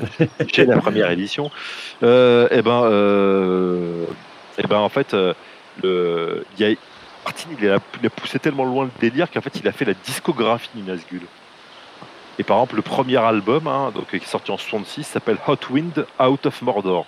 j'ai 0.51 0.65
la 0.65 0.77
première 0.77 1.11
édition. 1.11 1.51
Euh, 2.01 2.47
et 2.51 2.61
ben, 2.61 2.83
euh, 2.85 4.05
et 4.57 4.67
ben 4.67 4.79
en 4.79 4.89
fait, 4.89 5.15
il 5.83 6.45
y 6.59 6.63
a, 6.65 6.69
Martin 7.25 7.49
il 7.59 7.69
a, 7.69 7.79
poussé 8.09 8.39
tellement 8.39 8.65
loin 8.65 8.85
le 8.85 8.91
délire 8.99 9.31
qu'en 9.31 9.41
fait 9.41 9.55
il 9.59 9.67
a 9.67 9.71
fait 9.71 9.85
la 9.85 9.93
discographie 9.93 10.69
du 10.75 10.81
Nazgûl. 10.83 11.21
Et 12.39 12.43
par 12.43 12.57
exemple 12.57 12.75
le 12.77 12.81
premier 12.81 13.17
album, 13.17 13.67
hein, 13.67 13.91
qui 14.09 14.17
est 14.17 14.25
sorti 14.25 14.51
en 14.51 14.57
66, 14.57 15.03
s'appelle 15.03 15.37
Hot 15.47 15.57
Wind 15.69 16.05
Out 16.19 16.45
of 16.45 16.61
Mordor. 16.61 17.05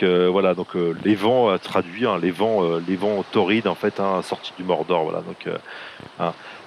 Voilà, 0.00 0.54
donc 0.54 0.76
euh, 0.76 0.94
les 1.04 1.14
vents 1.14 1.50
euh, 1.50 1.58
traduits, 1.58 2.06
hein, 2.06 2.18
les 2.20 2.30
vents, 2.30 2.62
euh, 2.62 2.82
les 2.86 2.96
vents 2.96 3.24
torrides 3.32 3.66
en 3.66 3.74
fait, 3.74 4.00
hein, 4.00 4.22
sortis 4.22 4.52
du 4.56 4.64
Mordor. 4.64 5.04
Voilà, 5.04 5.22
donc. 5.22 5.48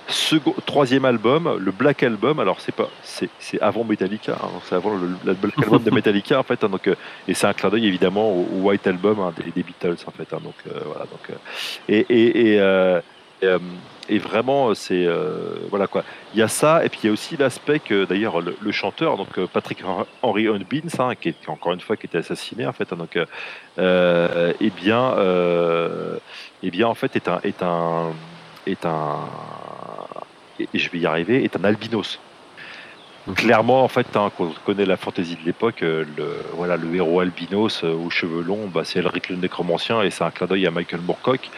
Second- 0.07 0.55
troisième 0.65 1.05
album, 1.05 1.57
le 1.57 1.71
Black 1.71 2.03
Album. 2.03 2.39
Alors 2.39 2.59
c'est 2.59 2.73
pas, 2.75 2.89
c'est, 3.03 3.29
c'est 3.39 3.61
avant 3.61 3.83
Metallica, 3.85 4.33
hein, 4.41 4.49
c'est 4.67 4.75
avant 4.75 4.95
le, 4.95 5.09
le 5.25 5.33
Black 5.33 5.57
Album 5.63 5.83
de 5.83 5.91
Metallica 5.91 6.39
en 6.39 6.43
fait. 6.43 6.63
hein, 6.63 6.69
donc 6.69 6.87
euh, 6.87 6.95
et 7.27 7.33
c'est 7.33 7.47
un 7.47 7.53
clin 7.53 7.69
d'œil 7.69 7.85
évidemment 7.87 8.29
au, 8.31 8.41
au 8.53 8.59
White 8.67 8.87
Album 8.87 9.19
hein, 9.21 9.33
des, 9.37 9.51
des 9.51 9.63
Beatles 9.63 9.95
en 10.05 10.11
fait. 10.11 10.33
hein, 10.33 10.39
donc 10.43 10.55
euh, 10.67 10.79
voilà, 10.85 11.05
donc 11.05 11.29
euh, 11.29 11.33
et 11.87 12.05
et 12.09 12.53
et, 12.53 12.59
euh, 12.59 12.99
et, 13.41 13.45
euh, 13.45 13.59
et 14.09 14.17
vraiment 14.17 14.73
c'est 14.73 15.05
euh, 15.05 15.55
voilà 15.69 15.87
quoi. 15.87 16.03
Il 16.33 16.39
y 16.39 16.43
a 16.43 16.47
ça 16.49 16.83
et 16.83 16.89
puis 16.89 16.99
il 17.03 17.07
y 17.07 17.09
a 17.09 17.13
aussi 17.13 17.37
l'aspect 17.37 17.79
que 17.79 18.03
d'ailleurs 18.03 18.41
le, 18.41 18.57
le 18.59 18.71
chanteur 18.73 19.15
donc 19.17 19.39
Patrick 19.53 19.81
Henry 20.21 20.47
Unbins 20.47 20.89
hein, 20.99 21.15
qui 21.15 21.29
est 21.29 21.47
encore 21.47 21.71
une 21.73 21.79
fois 21.79 21.95
qui 21.95 22.07
était 22.07 22.17
assassiné 22.17 22.65
en 22.67 22.73
fait. 22.73 22.91
hein, 22.91 22.97
donc 22.97 23.17
euh, 23.79 24.53
eh 24.59 24.69
bien 24.71 25.13
euh, 25.17 26.17
eh 26.63 26.71
bien 26.71 26.87
en 26.87 26.95
fait 26.95 27.15
est 27.15 27.29
un 27.29 27.39
est 27.43 27.63
un 27.63 28.11
est 28.67 28.85
un 28.85 29.19
et 30.73 30.79
je 30.79 30.89
vais 30.91 30.99
y 30.99 31.05
arriver 31.05 31.43
est 31.43 31.55
un 31.55 31.63
albinos. 31.63 32.19
Clairement, 33.35 33.83
en 33.83 33.87
fait, 33.87 34.07
hein, 34.15 34.31
quand 34.35 34.45
on 34.45 34.53
connaît 34.65 34.85
la 34.85 34.97
fantaisie 34.97 35.35
de 35.35 35.45
l'époque, 35.45 35.83
euh, 35.83 36.03
le, 36.17 36.25
voilà, 36.55 36.75
le 36.75 36.93
héros 36.95 37.19
albinos 37.19 37.83
euh, 37.83 37.93
aux 37.93 38.09
cheveux 38.09 38.41
longs, 38.41 38.67
bah, 38.73 38.81
c'est 38.83 38.99
Elric 38.99 39.29
le 39.29 39.35
nécromancien 39.35 40.01
et 40.01 40.09
c'est 40.09 40.23
un 40.23 40.31
clin 40.31 40.47
d'œil 40.47 40.65
à 40.65 40.71
Michael 40.71 41.01
Moorcock. 41.01 41.51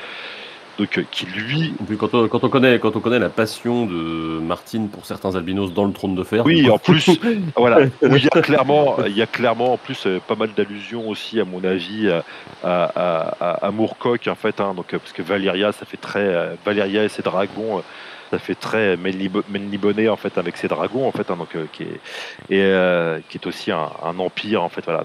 Donc, 0.78 0.98
euh, 0.98 1.04
qui 1.10 1.26
lui, 1.26 1.74
puis 1.88 1.96
quand 1.96 2.14
on, 2.16 2.28
quand 2.28 2.44
on 2.44 2.50
connaît, 2.50 2.80
quand 2.80 2.96
on 2.98 3.00
connaît 3.00 3.20
la 3.20 3.30
passion 3.30 3.86
de 3.86 4.40
Martine 4.42 4.90
pour 4.90 5.06
certains 5.06 5.36
albinos 5.36 5.72
dans 5.72 5.86
le 5.86 5.94
trône 5.94 6.16
de 6.16 6.24
fer. 6.24 6.46
Oui, 6.46 6.70
en 6.70 6.80
plus, 6.80 7.10
voilà, 7.56 7.86
il 8.02 8.24
y 8.24 8.28
a 8.28 8.42
clairement, 8.42 8.98
il 9.06 9.16
y 9.16 9.22
a 9.22 9.28
clairement 9.28 9.74
en 9.74 9.78
plus 9.78 10.06
pas 10.28 10.36
mal 10.36 10.50
d'allusions 10.58 11.08
aussi, 11.08 11.40
à 11.40 11.46
mon 11.46 11.64
avis, 11.64 12.10
à, 12.10 12.24
à, 12.64 13.36
à, 13.40 13.68
à 13.68 13.72
Moorcock, 13.72 14.28
en 14.28 14.36
fait, 14.36 14.60
hein, 14.60 14.74
donc, 14.76 14.88
parce 14.88 15.14
que 15.14 15.22
Valyria, 15.22 15.72
ça 15.72 15.86
fait 15.86 15.98
très, 15.98 16.58
Valyria 16.66 17.04
et 17.06 17.10
ses 17.10 17.22
dragons, 17.22 17.84
ça 18.34 18.40
fait 18.40 18.56
très 18.56 18.98
Menlibonnet, 18.98 20.10
en 20.10 20.16
fait, 20.16 20.40
avec 20.40 20.58
ses 20.58 20.68
dragons, 20.68 21.08
en 21.08 21.12
fait, 21.12 21.30
hein, 21.30 21.38
donc, 21.38 21.56
euh, 21.56 21.68
qui 21.72 21.84
est, 21.84 22.00
et, 22.50 22.64
euh, 22.64 23.20
qui 23.30 23.38
est 23.38 23.46
aussi 23.46 23.72
un, 23.72 23.90
empire, 24.18 24.64
en 24.64 24.70
fait, 24.70 24.84
voilà. 24.84 25.04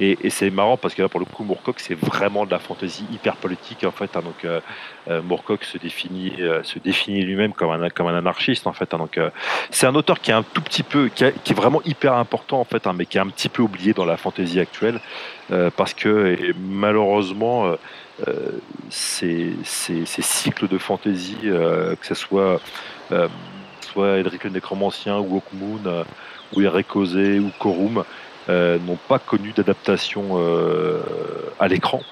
et, 0.00 0.30
c'est 0.30 0.50
marrant 0.50 0.76
parce 0.76 0.94
que 0.94 1.02
là, 1.02 1.08
pour 1.08 1.20
le 1.20 1.26
coup, 1.26 1.44
Moorcock, 1.44 1.78
c'est 1.78 1.94
vraiment 1.94 2.44
de 2.44 2.50
la 2.50 2.58
fantaisie 2.58 3.06
hyper 3.12 3.36
politique, 3.36 3.84
en 3.84 3.92
fait, 3.92 4.16
hein, 4.16 4.22
donc, 4.24 4.44
euh, 4.44 4.60
euh, 5.08 5.22
Moorcock 5.22 5.62
se 5.62 5.78
définit, 5.78 6.32
se 6.64 6.80
définit 6.80 7.22
lui-même 7.22 7.52
comme 7.52 7.70
un, 7.70 7.88
comme 7.88 8.08
un 8.08 8.18
anarchiste, 8.18 8.66
en 8.66 8.72
fait, 8.72 8.92
hein, 8.94 8.98
donc, 8.98 9.20
c'est 9.70 9.86
un 9.86 9.94
auteur 9.94 10.20
qui 10.20 10.32
est 10.32 10.34
un 10.34 10.42
tout 10.42 10.62
petit 10.62 10.82
peu, 10.82 11.08
qui, 11.14 11.24
est 11.24 11.54
vraiment 11.54 11.82
hyper 11.84 12.14
important 12.14 12.58
en 12.60 12.64
fait, 12.64 12.84
mais 12.96 13.06
qui 13.06 13.18
est 13.18 13.20
un 13.20 13.28
petit 13.28 13.48
peu 13.48 13.62
oublié 13.62 13.92
dans 13.92 14.04
la 14.04 14.16
fantaisie 14.16 14.58
actuelle, 14.58 15.00
parce 15.76 15.94
que 15.94 16.36
malheureusement, 16.58 17.76
ces, 18.90 19.54
ces- 19.64 20.06
cycles 20.22 20.68
de 20.68 20.78
fantaisie, 20.78 21.38
euh, 21.44 21.96
que 21.96 22.06
ce 22.06 22.14
soit, 22.14 22.60
euh, 23.12 23.28
soit 23.80 24.18
Edric 24.18 24.44
le 24.44 24.50
Nécromancien 24.50 25.18
ou 25.18 25.36
Hawkmoon, 25.36 25.82
euh, 25.86 26.04
ou 26.54 26.62
Eric 26.62 26.96
Osé 26.96 27.38
ou 27.40 27.52
Corum, 27.58 28.04
euh, 28.48 28.78
n'ont 28.80 28.96
pas 29.08 29.18
connu 29.18 29.52
d'adaptation 29.52 30.30
euh, 30.38 31.02
à 31.58 31.68
l'écran. 31.68 32.06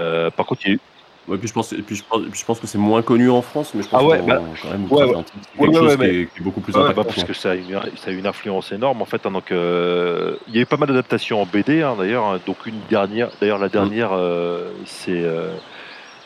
Euh, 0.00 0.30
par 0.30 0.46
contre, 0.46 0.62
il 0.66 0.68
y 0.68 0.72
a 0.72 0.74
eu- 0.76 0.80
Ouais, 1.28 1.38
puis 1.38 1.48
je 1.48 1.52
pense, 1.52 1.72
et 1.72 1.82
puis 1.82 1.96
je 1.96 2.04
pense, 2.08 2.22
puis 2.30 2.38
je 2.40 2.44
pense 2.44 2.60
que 2.60 2.68
c'est 2.68 2.78
moins 2.78 3.02
connu 3.02 3.28
en 3.30 3.42
France, 3.42 3.74
mais 3.74 3.82
je 3.82 3.88
pense 3.88 4.00
Ah 4.00 4.06
ouais, 4.06 4.18
qu'en- 4.18 4.26
bah, 4.26 4.40
quand 4.62 4.70
même, 4.70 4.84
ouais, 4.84 4.88
c'est 4.90 4.94
ouais. 5.06 5.16
Ouais, 5.16 5.24
quelque 5.58 5.72
ouais, 5.72 5.74
chose 5.74 5.96
ouais, 5.96 6.08
qui, 6.10 6.16
est, 6.22 6.32
qui 6.32 6.40
est 6.40 6.42
beaucoup 6.44 6.60
plus 6.60 6.76
Ouais, 6.76 6.82
impactant. 6.82 7.02
bah, 7.02 7.08
parce 7.08 7.24
que 7.24 7.32
ça 7.32 7.50
a, 7.50 7.54
une, 7.56 7.80
ça 7.96 8.10
a 8.10 8.12
une 8.12 8.26
influence 8.28 8.70
énorme 8.70 9.02
en 9.02 9.06
fait. 9.06 9.26
hein, 9.26 9.32
donc, 9.32 9.50
euh, 9.50 10.36
il 10.46 10.54
y 10.54 10.58
a 10.58 10.62
eu 10.62 10.66
pas 10.66 10.76
mal 10.76 10.88
d'adaptations 10.88 11.42
en 11.42 11.46
BD 11.46 11.82
hein, 11.82 11.96
d'ailleurs. 11.98 12.26
hein, 12.26 12.40
donc 12.46 12.66
une 12.66 12.80
dernière, 12.88 13.30
d'ailleurs 13.40 13.58
la 13.58 13.68
dernière, 13.68 14.12
euh, 14.12 14.70
c'est 14.84 15.10
euh, 15.24 15.50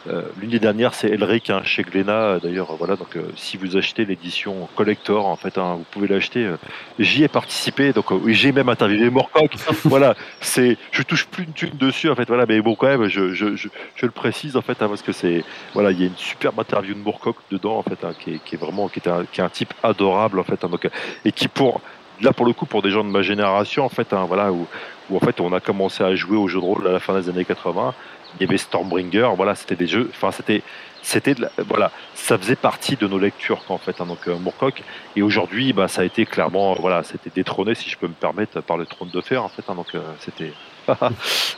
euh, 0.08 0.22
l'une 0.40 0.50
des 0.50 0.58
dernières, 0.58 0.94
c'est 0.94 1.08
Elric 1.10 1.50
hein, 1.50 1.60
chez 1.64 1.82
Glénat. 1.82 2.38
D'ailleurs, 2.40 2.74
voilà. 2.76 2.96
Donc, 2.96 3.16
euh, 3.16 3.22
si 3.36 3.56
vous 3.56 3.76
achetez 3.76 4.04
l'édition 4.04 4.68
collector, 4.76 5.26
en 5.26 5.36
fait, 5.36 5.58
hein, 5.58 5.74
vous 5.78 5.84
pouvez 5.90 6.08
l'acheter. 6.08 6.44
euh, 6.46 6.56
J'y 6.98 7.22
ai 7.24 7.28
participé, 7.28 7.92
donc 7.92 8.10
euh, 8.12 8.18
j'ai 8.28 8.52
même 8.52 8.68
interviewé 8.68 9.10
Morcock. 9.10 9.52
voilà, 9.84 10.14
c'est, 10.40 10.78
je 10.92 11.02
touche 11.02 11.26
plus 11.26 11.44
une 11.44 11.52
thune 11.52 11.76
dessus 11.78 12.08
en 12.08 12.14
fait. 12.14 12.26
Voilà, 12.28 12.46
mais 12.46 12.60
bon, 12.62 12.74
quand 12.74 12.86
même, 12.86 13.08
je, 13.08 13.34
je, 13.34 13.56
je, 13.56 13.68
je 13.94 14.06
le 14.06 14.12
précise 14.12 14.56
en 14.56 14.62
fait, 14.62 14.80
hein, 14.82 14.88
parce 14.88 15.02
que 15.02 15.12
c'est, 15.12 15.44
voilà, 15.74 15.90
il 15.90 16.00
y 16.00 16.04
a 16.04 16.06
une 16.06 16.16
superbe 16.16 16.58
interview 16.60 16.94
de 16.94 17.00
Moorcock 17.00 17.36
dedans 17.50 17.76
en 17.78 17.82
fait, 17.82 18.02
hein, 18.04 18.12
qui, 18.18 18.34
est, 18.34 18.38
qui 18.44 18.54
est 18.54 18.58
vraiment, 18.58 18.88
qui 18.88 19.00
est 19.00 19.08
un, 19.08 19.24
qui 19.30 19.40
est 19.40 19.44
un 19.44 19.48
type 19.50 19.74
adorable 19.82 20.38
en 20.40 20.44
fait, 20.44 20.64
hein, 20.64 20.68
donc, 20.68 20.84
euh, 20.86 20.90
et 21.24 21.32
qui 21.32 21.48
pour, 21.48 21.80
là 22.22 22.32
pour 22.32 22.46
le 22.46 22.52
coup, 22.52 22.66
pour 22.66 22.82
des 22.82 22.90
gens 22.90 23.04
de 23.04 23.10
ma 23.10 23.22
génération 23.22 23.84
en 23.84 23.88
fait, 23.88 24.12
hein, 24.12 24.24
voilà, 24.26 24.52
où, 24.52 24.66
où 25.10 25.16
en 25.16 25.20
fait 25.20 25.40
on 25.40 25.52
a 25.52 25.60
commencé 25.60 26.02
à 26.02 26.14
jouer 26.14 26.36
aux 26.36 26.48
jeux 26.48 26.60
de 26.60 26.64
rôle 26.64 26.86
à 26.86 26.92
la 26.92 27.00
fin 27.00 27.18
des 27.18 27.28
années 27.28 27.44
80. 27.44 27.94
Il 28.38 28.46
y 28.46 28.48
avait 28.48 28.58
Stormbringer, 28.58 29.30
voilà, 29.36 29.54
c'était 29.56 29.74
des 29.74 29.88
jeux, 29.88 30.08
enfin 30.14 30.30
c'était, 30.30 30.62
c'était, 31.02 31.34
voilà, 31.66 31.90
ça 32.14 32.38
faisait 32.38 32.56
partie 32.56 32.96
de 32.96 33.06
nos 33.08 33.18
lectures 33.18 33.62
en 33.68 33.78
fait, 33.78 34.00
hein, 34.00 34.06
donc 34.06 34.28
euh, 34.28 34.38
Moorcock. 34.38 34.82
Et 35.16 35.22
aujourd'hui, 35.22 35.72
bah, 35.72 35.88
ça 35.88 36.02
a 36.02 36.04
été 36.04 36.26
clairement, 36.26 36.74
voilà, 36.74 37.02
c'était 37.02 37.30
détrôné, 37.30 37.74
si 37.74 37.90
je 37.90 37.96
peux 37.96 38.06
me 38.06 38.12
permettre, 38.12 38.60
par 38.60 38.76
le 38.76 38.86
trône 38.86 39.10
de 39.10 39.20
fer 39.20 39.42
en 39.42 39.48
fait, 39.48 39.62
hein, 39.68 39.74
donc 39.74 39.94
euh, 39.94 40.00
c'était. 40.20 40.52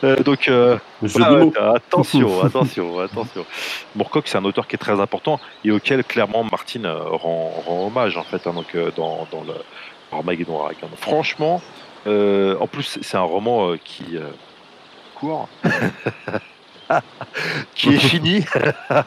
Euh, 0.03 0.17
donc, 0.17 0.49
euh, 0.49 0.77
ouais, 1.01 1.51
attention, 1.57 2.43
attention, 2.45 2.99
attention. 2.99 3.45
Moorcock, 3.95 4.27
c'est 4.27 4.37
un 4.37 4.43
auteur 4.43 4.67
qui 4.67 4.75
est 4.75 4.77
très 4.77 4.99
important 4.99 5.39
et 5.63 5.71
auquel 5.71 6.03
clairement 6.03 6.43
Martine 6.43 6.85
rend, 6.85 7.49
rend 7.65 7.87
hommage 7.87 8.17
en 8.17 8.23
fait, 8.23 8.45
hein, 8.45 8.53
donc 8.53 8.75
dans, 8.97 9.25
dans 9.31 9.43
le 9.43 9.53
Armageddon. 10.13 10.59
Franchement, 10.97 11.61
euh, 12.07 12.57
en 12.59 12.67
plus 12.67 12.99
c'est 13.01 13.17
un 13.17 13.21
roman 13.21 13.69
euh, 13.69 13.77
qui 13.83 14.17
euh, 14.17 14.29
court, 15.15 15.47
qui 17.75 17.89
est 17.89 17.97
fini. 17.99 18.45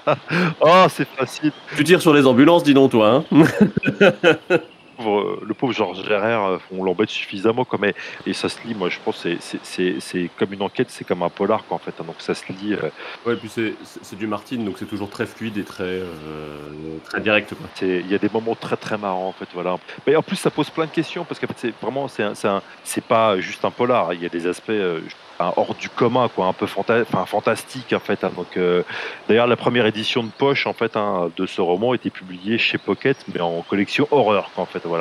oh, 0.61 0.87
c'est 0.88 1.09
facile. 1.09 1.53
Tu 1.77 1.85
tires 1.85 2.03
sur 2.03 2.14
les 2.14 2.27
ambulances, 2.27 2.62
dis 2.62 2.75
donc, 2.75 2.90
toi. 2.92 3.25
Hein 3.31 4.61
pauvre- 5.07 5.38
le 5.42 5.55
pauvre 5.55 5.73
Georges 5.73 6.05
Gérard, 6.05 6.47
euh, 6.47 6.59
on 6.73 6.83
l'embête 6.85 7.09
suffisamment 7.11 7.64
comme 7.64 7.85
et, 7.85 7.95
et 8.27 8.33
ça 8.33 8.49
se 8.49 8.59
lit. 8.66 8.75
Moi, 8.75 8.88
je 8.88 8.99
pense 9.05 9.27
c'est- 9.62 10.31
comme 10.38 10.53
une 10.53 10.62
enquête, 10.62 10.88
c'est 10.90 11.05
comme 11.07 11.23
un 11.23 11.29
polar 11.31 11.64
quoi, 11.66 11.77
en 11.77 11.79
fait. 11.79 11.95
hein. 12.01 12.05
donc 12.07 12.16
ça 12.19 12.35
se 12.35 12.45
lit. 12.53 12.75
euh, 12.75 12.90
ouais, 13.25 13.35
et 13.35 13.37
puis 13.37 13.49
c'est 13.49 14.16
du 14.16 14.27
Martin, 14.27 14.57
donc 14.59 14.77
c'est 14.79 14.87
toujours 14.95 15.11
très 15.11 15.27
fluide 15.27 15.57
et 15.59 15.64
très, 15.64 15.85
euh, 15.85 16.99
très 17.05 17.21
direct. 17.21 17.55
Il 17.83 18.11
y 18.11 18.14
a 18.14 18.19
des 18.19 18.31
moments 18.33 18.55
très 18.55 18.77
très 18.77 18.99
marrants 18.99 19.29
en 19.29 19.33
fait, 19.33 19.49
voilà. 19.55 19.77
Mais 20.07 20.16
en 20.16 20.23
plus, 20.23 20.37
ça 20.37 20.51
pose 20.51 20.71
plein 20.71 20.87
de 20.87 20.90
questions 20.90 21.25
parce 21.25 21.38
qu'en 21.40 21.47
fait, 21.49 21.55
c'est 21.59 21.75
vraiment, 21.81 22.07
c'est 22.09 23.05
pas 23.05 23.38
juste 23.40 23.64
un 23.64 23.71
polar. 23.71 24.12
Il 24.14 24.23
y 24.23 24.27
a 24.27 24.29
des 24.29 24.47
aspects 24.47 24.71
euh, 24.71 25.01
un 25.38 25.53
hors 25.57 25.75
du 25.75 25.90
commun, 25.90 26.29
quoi, 26.35 26.47
un 26.47 26.55
peu 26.55 26.66
fanta 26.66 27.01
enfin, 27.03 27.27
fantastique 27.27 27.92
en 27.92 27.99
fait. 28.01 28.25
hein. 28.25 28.31
Donc, 28.35 28.57
euh, 28.57 28.83
d'ailleurs, 29.29 29.47
la 29.47 29.57
première 29.57 29.85
édition 29.85 30.23
de 30.23 30.31
poche 30.31 30.66
en 30.66 30.73
fait 30.73 30.97
hein, 30.97 31.31
de 31.37 31.45
ce 31.45 31.61
roman 31.61 31.92
était 31.92 32.09
publiée 32.09 32.57
chez 32.57 32.79
Pocket, 32.79 33.19
mais 33.35 33.40
en 33.40 33.61
collection 33.61 34.09
horreur, 34.11 34.51
quoi, 34.55 34.62
en 34.64 34.66
fait, 34.66 34.81
voilà. 34.85 34.95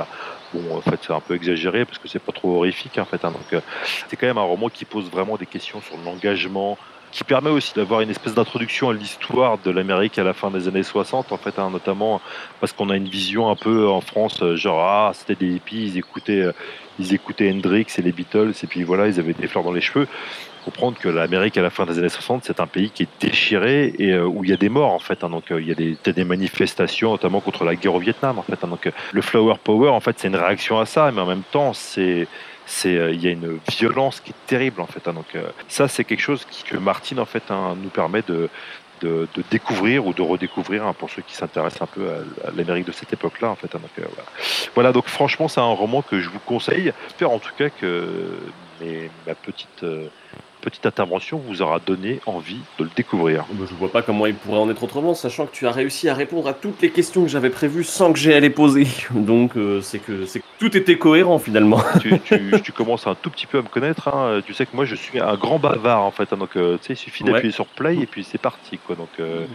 Bon, 0.53 0.77
en 0.77 0.81
fait, 0.81 0.99
c'est 1.01 1.13
un 1.13 1.19
peu 1.19 1.36
exagéré 1.36 1.86
parce 1.86 1.97
que 1.97 2.08
c'est 2.08 2.19
pas 2.19 2.31
trop 2.31 2.58
horrifique, 2.58 2.97
en 2.97 3.05
fait. 3.05 3.23
hein. 3.25 3.34
euh, 3.53 3.62
c'est 4.08 4.15
quand 4.15 4.27
même 4.27 4.38
un 4.38 4.43
roman 4.43 4.69
qui 4.69 4.86
pose 4.86 5.10
vraiment 5.10 5.38
des 5.38 5.45
questions 5.45 5.81
sur 5.81 5.97
l'engagement, 5.97 6.77
qui 7.12 7.23
permet 7.23 7.49
aussi 7.49 7.73
d'avoir 7.73 8.01
une 8.01 8.10
espèce 8.10 8.34
d'introduction 8.34 8.89
à 8.89 8.93
l'histoire 8.93 9.58
de 9.58 9.71
l'Amérique 9.71 10.19
à 10.19 10.23
la 10.23 10.34
fin 10.34 10.51
des 10.51 10.67
années 10.67 10.84
60, 10.84 11.31
en 11.31 11.38
fait, 11.38 11.58
hein, 11.60 11.69
notamment 11.69 12.21
parce 12.60 12.73
qu'on 12.73 12.89
a 12.89 12.95
une 12.97 13.08
vision 13.08 13.49
un 13.49 13.55
peu 13.55 13.88
en 13.88 14.01
France, 14.01 14.41
euh, 14.43 14.55
genre 14.55 14.81
ah 14.81 15.12
c'était 15.13 15.36
des 15.36 15.55
hippies, 15.55 15.93
ils 15.95 16.03
euh, 16.29 16.51
ils 16.99 17.13
écoutaient 17.13 17.51
Hendrix 17.51 17.88
et 17.97 18.01
les 18.01 18.12
Beatles, 18.12 18.53
et 18.62 18.67
puis 18.67 18.84
voilà, 18.84 19.08
ils 19.08 19.19
avaient 19.19 19.34
des 19.34 19.47
fleurs 19.47 19.63
dans 19.63 19.71
les 19.71 19.81
cheveux. 19.81 20.08
Comprendre 20.65 20.97
que 20.99 21.08
l'Amérique 21.10 21.58
à 21.58 21.62
la 21.62 21.69
fin 21.69 21.86
des 21.86 21.99
années 21.99 22.10
60, 22.10 22.43
c'est 22.43 22.60
un 22.60 22.65
pays 22.65 22.89
qui 22.89 23.04
est 23.04 23.10
déchiré 23.21 23.93
et 23.99 24.13
euh, 24.13 24.25
où 24.25 24.43
il 24.43 24.49
y 24.49 24.54
a 24.54 24.58
des 24.58 24.67
morts 24.69 24.91
en 24.91 24.99
fait. 24.99 25.23
hein. 25.23 25.30
donc 25.30 25.51
euh, 25.51 25.62
il 25.62 25.67
y 25.67 25.71
a 25.71 25.75
des, 25.75 25.95
des 26.12 26.23
manifestations, 26.23 27.12
notamment 27.12 27.39
contre 27.39 27.63
la 27.63 27.75
guerre 27.75 27.93
au 27.93 27.99
Vietnam 27.99 28.39
en 28.39 28.41
fait. 28.41 28.58
hein. 28.63 28.67
donc 28.67 28.88
euh, 28.88 28.91
le 29.13 29.21
Flower 29.21 29.56
Power, 29.63 29.89
en 29.89 29.99
fait, 29.99 30.17
c'est 30.17 30.28
une 30.28 30.36
réaction 30.36 30.80
à 30.80 30.86
ça, 30.88 31.12
mais 31.13 31.21
en 31.21 31.28
même 31.28 31.43
temps, 31.51 31.73
c'est 31.73 32.28
il 32.84 33.21
y 33.23 33.28
a 33.28 33.32
une 33.32 33.60
violence 33.78 34.19
qui 34.21 34.32
est 34.32 34.47
terrible 34.47 34.82
en 34.82 34.88
fait. 34.88 35.08
hein. 35.08 35.13
donc 35.13 35.38
ça, 35.67 35.88
c'est 35.88 36.04
quelque 36.04 36.21
chose 36.21 36.45
qui- 36.49 36.63
que 36.63 36.78
Martine 36.78 37.19
en 37.19 37.25
fait 37.25 37.43
nous 37.84 37.89
permet 37.89 38.23
de 38.28 38.49
de, 39.01 39.28
découvrir 39.51 40.08
ou 40.08 40.13
de 40.13 40.23
redécouvrir 40.23 40.91
pour 40.95 41.12
ceux 41.12 41.21
qui 41.21 41.36
s'intéressent 41.36 41.84
un 41.84 41.86
peu 41.86 42.08
à, 42.47 42.49
l'Amérique 42.58 42.88
de 42.88 42.91
cette 42.91 43.13
époque-là 43.13 43.49
en 43.49 43.56
fait. 43.56 43.71
donc, 43.73 43.91
voilà. 44.73 44.91
donc 44.93 45.06
franchement, 45.08 45.47
c'est 45.47 45.60
un 45.60 45.65
roman 45.84 46.01
que 46.01 46.19
je 46.19 46.28
vous 46.30 46.39
conseille. 46.39 46.91
J'espère 47.10 47.30
en 47.30 47.38
tout 47.38 47.51
cas 47.56 47.69
que 47.69 48.08
mes- 48.82 49.12
ma 49.28 49.36
petite 49.36 49.86
petite 50.65 50.86
intervention 50.86 51.38
vous 51.38 51.62
aura 51.62 51.80
donné 51.80 52.19
envie 52.25 52.60
de 52.80 52.84
le 52.84 52.89
découvrir. 52.95 53.45
Je 53.69 53.73
vois 53.75 53.91
pas 53.91 54.01
comment 54.01 54.25
il 54.25 54.36
pourrait 54.36 54.58
en 54.60 54.69
être 54.69 54.84
autrement, 54.84 55.13
sachant 55.13 55.45
que 55.45 55.54
tu 55.56 55.65
as 55.67 55.71
réussi 55.71 56.10
à 56.10 56.13
répondre 56.13 56.47
à 56.49 56.54
toutes 56.54 56.82
les 56.82 56.89
questions 56.89 57.21
que 57.23 57.30
j'avais 57.30 57.49
prévues 57.49 57.84
sans 57.84 58.12
que 58.12 58.19
j'ai 58.19 58.34
à 58.34 58.39
les 58.39 58.49
poser. 58.49 58.88
Donc 59.12 59.56
euh, 59.56 59.80
c'est 59.82 59.99
que, 59.99 60.25
c'est 60.25 60.39
que 60.39 60.45
tout 60.60 60.75
était 60.75 60.97
cohérent 60.97 61.39
finalement. 61.39 61.82
tu, 62.01 62.19
tu- 62.19 62.51
tu 62.63 62.71
commences 62.73 63.08
un 63.08 63.15
tout 63.15 63.30
petit 63.30 63.45
peu 63.45 63.60
à 63.60 63.62
me 63.62 63.67
connaître. 63.69 64.08
hein. 64.10 64.41
Tu 64.45 64.54
sais 64.54 64.65
que 64.65 64.75
moi, 64.75 64.86
je 64.86 64.95
suis 64.95 65.19
un 65.19 65.36
grand 65.36 65.60
bavard 65.60 66.01
en 66.04 66.12
fait. 66.12 66.34
hein. 66.34 66.38
donc, 66.38 66.58
euh, 66.58 66.78
tu 66.82 66.88
sais, 66.88 66.93
il 66.93 66.97
suffit 66.97 67.23
Ouais. 67.23 67.32
d'appuyer 67.32 67.54
sur 67.54 67.67
play 67.67 67.95
et 67.97 68.06
puis 68.06 68.23
c'est 68.23 68.38
parti, 68.41 68.78
quoi. 68.78 68.95
Donc, 68.95 69.10
euh, 69.19 69.45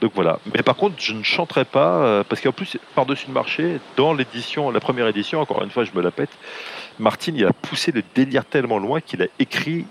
donc 0.00 0.12
voilà. 0.14 0.38
Mais 0.54 0.62
par 0.62 0.76
contre, 0.76 0.96
je 0.98 1.12
ne 1.14 1.22
chanterai 1.22 1.64
pas 1.64 2.22
parce 2.28 2.40
qu'en 2.40 2.52
plus, 2.52 2.76
par-dessus 2.94 3.26
le 3.28 3.32
marché, 3.34 3.78
dans 3.96 4.12
l'édition, 4.12 4.70
la 4.70 4.80
première 4.80 5.08
édition, 5.08 5.40
encore 5.40 5.62
une 5.62 5.70
fois, 5.70 5.84
je 5.84 5.90
me 5.94 6.02
la 6.02 6.10
pète. 6.10 6.30
Martine, 6.98 7.34
il 7.36 7.44
a 7.46 7.52
poussé 7.52 7.90
le 7.92 8.02
délire 8.14 8.44
tellement 8.44 8.78
loin 8.78 9.00
qu'il 9.00 9.22
a 9.22 9.26
écrit 9.38 9.84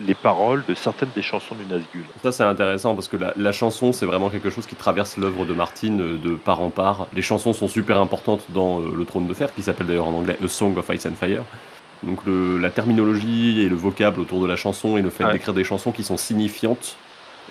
les 0.00 0.14
paroles 0.14 0.62
de 0.68 0.74
certaines 0.74 1.08
des 1.14 1.22
chansons 1.22 1.54
du 1.54 1.64
Nazgûl. 1.66 2.04
Ça 2.22 2.32
c'est 2.32 2.42
intéressant 2.44 2.94
parce 2.94 3.08
que 3.08 3.16
la, 3.16 3.32
la 3.36 3.52
chanson 3.52 3.92
c'est 3.92 4.06
vraiment 4.06 4.30
quelque 4.30 4.50
chose 4.50 4.66
qui 4.66 4.76
traverse 4.76 5.16
l'œuvre 5.16 5.44
de 5.44 5.52
Martine 5.54 6.00
euh, 6.00 6.16
de 6.18 6.34
part 6.36 6.60
en 6.60 6.70
part. 6.70 7.06
Les 7.14 7.22
chansons 7.22 7.52
sont 7.52 7.68
super 7.68 7.98
importantes 8.00 8.44
dans 8.50 8.80
euh, 8.80 8.92
Le 8.96 9.04
Trône 9.04 9.26
de 9.26 9.34
Fer, 9.34 9.52
qui 9.54 9.62
s'appelle 9.62 9.86
d'ailleurs 9.86 10.06
en 10.08 10.12
anglais 10.14 10.38
A 10.42 10.48
Song 10.48 10.76
of 10.78 10.88
Ice 10.94 11.06
and 11.06 11.14
Fire. 11.18 11.42
Donc 12.02 12.20
le- 12.26 12.58
la 12.58 12.70
terminologie 12.70 13.62
et 13.62 13.68
le 13.68 13.76
vocable 13.76 14.20
autour 14.20 14.40
de 14.42 14.46
la 14.46 14.56
chanson 14.56 14.96
et 14.96 15.02
le 15.02 15.10
fait 15.10 15.24
Ouais. 15.24 15.32
d'écrire 15.32 15.54
des 15.54 15.64
chansons 15.64 15.90
qui 15.92 16.04
sont 16.04 16.16
signifiantes 16.16 16.96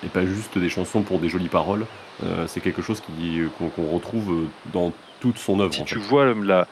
et 0.05 0.07
pas 0.09 0.25
juste 0.25 0.57
des 0.57 0.69
chansons 0.69 1.01
pour 1.01 1.19
des 1.19 1.29
jolies 1.29 1.47
paroles, 1.49 1.85
euh, 2.23 2.45
c'est 2.47 2.59
quelque 2.59 2.81
chose 2.81 3.01
qu'on 3.01 3.87
retrouve 3.95 4.47
dans 4.73 4.91
toute 5.21 5.37
son 5.37 5.59
œuvre. 5.61 5.73
Si 5.73 5.81
en 5.81 5.85
tu 5.85 5.95
fait. 5.95 6.01
vois 6.07 6.25
la, 6.43 6.67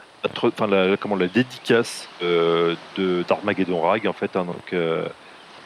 comment, 1.00 1.16
la 1.16 1.26
dédicace 1.28 2.08
euh, 2.22 2.74
d'Armageddon 3.28 3.80
Rag, 3.80 4.06
en 4.06 4.12
fait, 4.12 4.36
hein, 4.36 4.44
donc, 4.44 4.72
euh, 4.74 5.06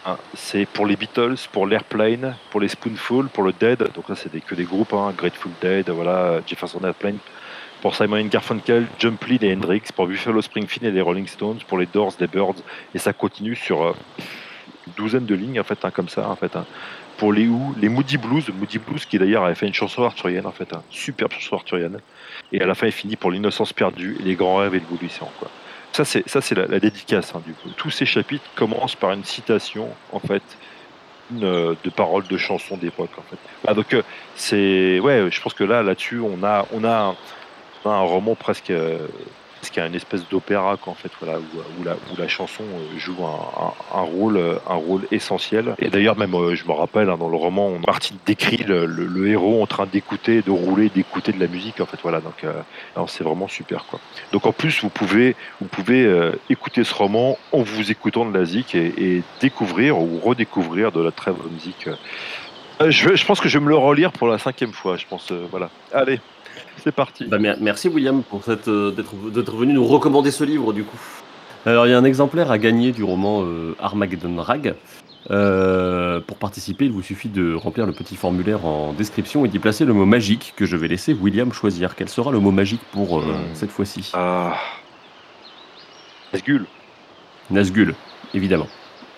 hein, 0.07 0.17
c'est 0.35 0.67
pour 0.67 0.87
les 0.87 0.97
Beatles, 0.97 1.37
pour 1.53 1.67
l'Airplane, 1.67 2.37
pour 2.51 2.61
les 2.61 2.69
Spoonful, 2.69 3.29
pour 3.29 3.43
le 3.43 3.53
Dead, 3.53 3.91
donc 3.95 4.09
là 4.09 4.15
c'est 4.15 4.31
que 4.45 4.55
des 4.55 4.65
groupes, 4.65 4.93
hein, 4.93 5.13
Grateful 5.17 5.53
Dead, 5.61 5.91
voilà, 5.91 6.41
Jefferson 6.47 6.81
Airplane, 6.85 7.19
pour 7.83 7.95
Simon 7.95 8.25
Garfunkel, 8.25 8.87
Jump 8.99 9.23
Lead 9.25 9.45
et 9.45 9.53
Hendrix, 9.53 9.83
pour 9.95 10.07
Buffalo 10.07 10.41
Springfield 10.43 10.87
et 10.87 10.91
les 10.91 11.01
Rolling 11.01 11.27
Stones, 11.27 11.59
pour 11.69 11.79
les 11.79 11.87
Doors, 11.87 12.15
les 12.21 12.27
Birds, 12.27 12.57
et 12.95 12.99
ça 12.99 13.13
continue 13.13 13.55
sur 13.55 13.83
euh, 13.83 13.93
une 14.87 14.93
douzaine 14.95 15.27
de 15.27 15.35
lignes, 15.35 15.61
en 15.61 15.65
fait, 15.65 15.85
hein, 15.85 15.91
comme 15.91 16.09
ça, 16.09 16.29
en 16.29 16.37
fait. 16.37 16.57
Pour 17.19 17.33
les 17.33 17.47
Who, 17.47 17.75
les 17.81 17.89
Moody 17.89 18.19
Blues, 18.19 18.49
Moody 18.51 18.79
Blues 18.79 19.07
qui 19.07 19.19
d'ailleurs 19.19 19.45
avait 19.45 19.55
fait 19.55 19.67
une 19.67 19.75
chanson 19.75 20.03
arthurienne, 20.03 20.47
en 20.47 20.53
fait, 20.53 20.69
superbe 20.91 21.33
chanson 21.33 21.57
arthurienne. 21.57 21.99
Et 22.53 22.61
à 22.61 22.67
la 22.67 22.75
fin, 22.75 22.87
il 22.87 22.93
finit 22.93 23.17
pour 23.17 23.31
l'innocence 23.31 23.73
perdue, 23.73 24.17
les 24.21 24.35
grands 24.35 24.57
rêves 24.57 24.75
et 24.75 24.81
le. 24.81 25.31
Quoi. 25.39 25.51
Ça, 25.93 26.05
c'est 26.05 26.29
ça, 26.29 26.41
c'est 26.41 26.55
la, 26.55 26.79
dédicace. 26.81 27.35
hein, 27.35 27.43
du 27.47 27.53
coup. 27.55 27.71
Tous 27.77 27.91
ces 27.91 28.07
chapitres 28.07 28.45
commencent 28.55 28.97
par 28.97 29.13
une 29.13 29.25
citation, 29.25 29.89
en 30.13 30.21
fait, 30.21 30.43
euh, 31.43 31.75
de 31.85 31.91
paroles 31.91 32.27
de 32.27 32.37
chansons 32.37 32.77
d'époque. 32.77 33.11
En 33.19 33.23
fait. 33.23 33.39
Ah, 33.67 33.75
donc, 33.75 33.93
euh, 33.95 34.03
c'est 34.35 35.01
ouais, 35.01 35.29
je 35.31 35.41
pense 35.41 35.55
que 35.55 35.65
là, 35.65 35.83
là-dessus, 35.83 36.21
on 36.21 36.45
a, 36.45 36.67
on 36.73 36.85
a 36.85 37.15
un 37.85 38.01
roman 38.01 38.35
presque. 38.35 38.71
euh, 38.71 38.99
presque 39.71 39.89
une 39.89 39.95
espèce 39.95 40.29
d'opéra 40.29 40.77
quoi, 40.77 40.93
en 40.93 40.97
fait 40.97 41.11
voilà 41.21 41.39
où, 41.39 41.85
la, 42.19 42.29
chanson 42.29 42.63
euh, 42.63 42.99
joue 42.99 43.17
euh, 43.23 44.59
un 44.69 44.75
rôle 44.75 45.03
essentiel. 45.11 45.75
Et 45.79 45.89
d'ailleurs 45.89 46.17
même 46.17 46.35
euh, 46.35 46.55
je 46.55 46.65
me 46.67 46.73
rappelle 46.73 47.09
hein, 47.11 47.17
dans 47.19 47.29
le 47.29 47.37
roman 47.37 47.69
on 47.69 47.81
décrit 48.27 48.59
le, 48.59 48.87
le- 48.87 49.07
le 49.07 49.29
héros 49.29 49.63
en 49.63 49.67
train 49.67 49.87
d'écouter 49.87 50.43
de 50.43 50.51
rouler 50.51 50.89
d'écouter 50.89 51.33
de 51.33 51.41
la 51.41 51.47
musique 51.47 51.81
en 51.81 51.87
fait 51.87 51.99
voilà. 52.03 52.21
Donc 52.21 52.45
c'est 53.09 53.25
vraiment 53.25 53.49
super 53.49 53.85
donc 54.33 54.47
en 54.47 54.53
plus 54.53 54.83
vous 54.83 54.89
pouvez 54.89 55.35
écouter 56.51 56.85
ce 56.85 56.95
roman 56.95 57.39
en 57.53 57.63
vous 57.63 57.91
écoutant 57.91 58.25
de 58.25 58.37
la 58.37 58.45
zik 58.45 58.75
et, 58.75 59.23
découvrir 59.41 59.99
ou 59.99 60.19
redécouvrir 60.19 60.93
de 60.93 61.03
la 61.03 61.11
très 61.11 61.33
bonne 61.33 61.53
musique 61.53 61.89
je, 62.81 63.17
je 63.17 63.25
pense 63.25 63.41
que 63.41 63.49
je 63.49 63.59
vais 63.59 63.65
me 63.65 63.71
le 63.71 63.77
relire 63.77 64.13
pour 64.13 64.29
la 64.29 64.39
cinquième 64.39 64.73
fois 64.73 64.97
je 64.97 65.07
pense 65.09 65.33
voilà. 65.51 65.71
Allez 65.93 66.21
c'est 66.79 66.93
parti 66.93 67.25
Bah, 67.27 67.39
mer- 67.39 67.57
merci 67.61 67.89
William 67.89 68.23
pour 68.23 68.45
cette, 68.45 68.69
euh, 68.69 68.91
d'être, 68.91 69.55
venu 69.57 69.73
nous 69.73 69.87
recommander 69.87 70.31
ce 70.31 70.45
livre 70.45 70.73
du 70.73 70.85
coup. 70.85 70.99
Alors 71.65 71.87
il 71.87 71.91
y 71.91 71.95
a 71.95 71.99
un 71.99 72.05
exemplaire 72.05 72.51
à 72.51 72.59
gagner 72.59 72.93
du 72.93 73.03
roman 73.05 73.43
euh, 73.45 73.75
Armageddon 73.81 74.37
Rag. 74.41 74.75
Euh, 75.33 76.21
pour 76.21 76.37
participer, 76.37 76.85
il 76.85 76.93
vous 76.93 77.03
suffit 77.03 77.29
de 77.29 77.53
remplir 77.53 77.85
le 77.85 77.93
petit 77.93 78.15
formulaire 78.15 78.65
en 78.65 78.93
description 78.93 79.45
et 79.45 79.49
d'y 79.49 79.59
placer 79.59 79.85
le 79.85 79.93
mot 79.93 80.07
magique 80.07 80.53
que 80.57 80.67
je 80.67 80.77
vais 80.77 80.87
laisser 80.87 81.15
William 81.15 81.53
choisir. 81.53 81.97
Quel 81.97 82.09
sera 82.09 82.31
le 82.31 82.39
mot 82.39 82.53
magique 82.53 82.83
pour 82.93 83.19
euh, 83.19 83.23
Hmm. 83.25 83.55
cette 83.55 83.73
fois-ci? 83.73 84.11
Ah. 84.15 84.55
Nazgul. 86.33 86.67
Nazgul, 87.51 87.95
évidemment. 88.35 88.69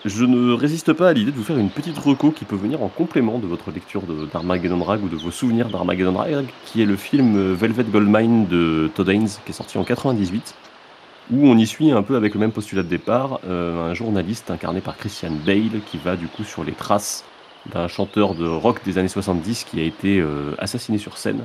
Je 0.05 0.23
ne 0.23 0.53
résiste 0.53 0.93
pas 0.93 1.09
à 1.09 1.13
l'idée 1.13 1.31
de 1.31 1.35
vous 1.35 1.43
faire 1.43 1.57
une 1.57 1.69
petite 1.69 1.97
reco 1.97 2.31
qui 2.31 2.45
peut 2.45 2.55
venir 2.55 2.81
en 2.81 2.87
complément 2.87 3.37
de 3.37 3.47
votre 3.47 3.69
lecture 3.69 4.03
d'Armageddon 4.31 4.77
Drag 4.77 5.03
ou 5.03 5.09
de 5.09 5.17
vos 5.17 5.29
souvenirs 5.29 5.67
d'Armageddon 5.67 6.13
Drag, 6.13 6.45
qui 6.65 6.81
est 6.81 6.85
le 6.85 6.95
film 6.95 7.35
euh, 7.35 7.53
Velvet 7.53 7.83
Goldmine 7.83 8.47
de 8.47 8.89
Todd 8.95 9.09
Haynes, 9.09 9.27
qui 9.43 9.51
est 9.51 9.53
sorti 9.53 9.77
en 9.77 9.83
98, 9.83 10.55
où 11.33 11.45
on 11.45 11.57
y 11.57 11.67
suit 11.67 11.91
un 11.91 12.01
peu 12.01 12.15
avec 12.15 12.33
le 12.33 12.39
même 12.39 12.53
postulat 12.53 12.83
de 12.83 12.87
départ, 12.87 13.41
euh, 13.45 13.91
un 13.91 13.93
journaliste 13.93 14.49
incarné 14.51 14.79
par 14.79 14.95
Christian 14.95 15.33
Bale, 15.45 15.81
qui 15.85 15.97
va 15.97 16.15
du 16.15 16.27
coup 16.27 16.45
sur 16.45 16.63
les 16.63 16.71
traces 16.71 17.25
d'un 17.73 17.89
chanteur 17.89 18.35
de 18.35 18.47
rock 18.47 18.79
des 18.85 18.99
années 18.99 19.09
70 19.09 19.65
qui 19.65 19.81
a 19.81 19.83
été 19.83 20.21
euh, 20.21 20.55
assassiné 20.59 20.97
sur 20.97 21.17
scène 21.17 21.43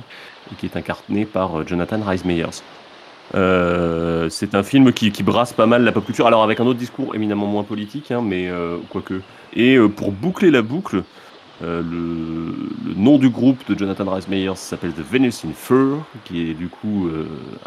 et 0.49 0.55
qui 0.55 0.65
est 0.65 0.77
incarné 0.77 1.25
par 1.25 1.67
Jonathan 1.67 1.99
Rhys 2.01 2.21
Meyers. 2.23 2.61
Euh, 3.33 4.29
c'est 4.29 4.53
un 4.55 4.63
film 4.63 4.93
qui, 4.93 5.11
brasse 5.23 5.53
pas 5.53 5.65
mal 5.65 5.83
la 5.83 5.91
pop 5.91 6.05
culture, 6.05 6.27
alors 6.27 6.43
avec 6.43 6.59
un 6.59 6.65
autre 6.65 6.79
discours 6.79 7.15
éminemment 7.15 7.47
moins 7.47 7.63
politique, 7.63 8.11
hein, 8.11 8.21
mais 8.23 8.47
euh, 8.49 8.77
quoique. 8.89 9.21
Et 9.53 9.75
euh, 9.75 9.87
pour 9.87 10.11
boucler 10.11 10.51
la 10.51 10.61
boucle, 10.61 11.03
euh, 11.63 11.81
le, 11.81 12.93
nom 12.95 13.17
du 13.17 13.29
groupe 13.29 13.59
de 13.67 13.77
Jonathan 13.77 14.05
Rhys 14.05 14.25
Meyers 14.29 14.55
s'appelle 14.55 14.93
The 14.93 15.01
Venus 15.11 15.43
in 15.45 15.53
Fur, 15.55 16.05
qui 16.25 16.49
est 16.49 16.53
du 16.53 16.67
coup 16.67 17.09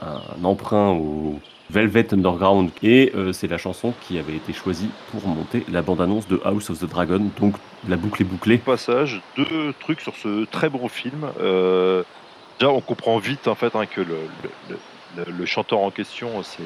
un, 0.01 0.45
emprunt 0.45 0.91
au 0.91 1.41
Velvet 1.71 2.15
Underground, 2.15 2.71
et 2.83 3.13
c'est 3.33 3.49
la 3.49 3.59
chanson 3.59 3.93
qui 4.01 4.19
avait 4.19 4.37
été 4.37 4.53
choisie 4.53 4.89
pour 5.11 5.27
monter 5.27 5.65
la 5.71 5.83
bande-annonce 5.83 6.29
de 6.29 6.41
House 6.45 6.71
of 6.71 6.79
the 6.79 6.89
Dragon, 6.89 7.31
donc 7.41 7.57
la 7.89 7.97
boucle 7.97 8.23
est 8.23 8.27
bouclée. 8.27 8.59
Passage, 8.59 9.21
deux 9.37 9.75
trucs 9.81 10.01
sur 10.01 10.15
ce 10.17 10.45
très 10.47 10.71
bon 10.71 10.89
film. 10.89 11.27
Déjà, 11.39 12.73
on 12.73 12.81
comprend 12.81 13.19
vite 13.19 13.49
en 13.49 13.55
fait 13.55 13.77
hein, 13.77 13.87
que 13.87 14.01
le- 14.01 14.77
le- 15.27 15.33
le 15.33 15.47
chanteur 15.47 15.81
en 15.81 15.91
question, 15.91 16.43
c'est 16.43 16.63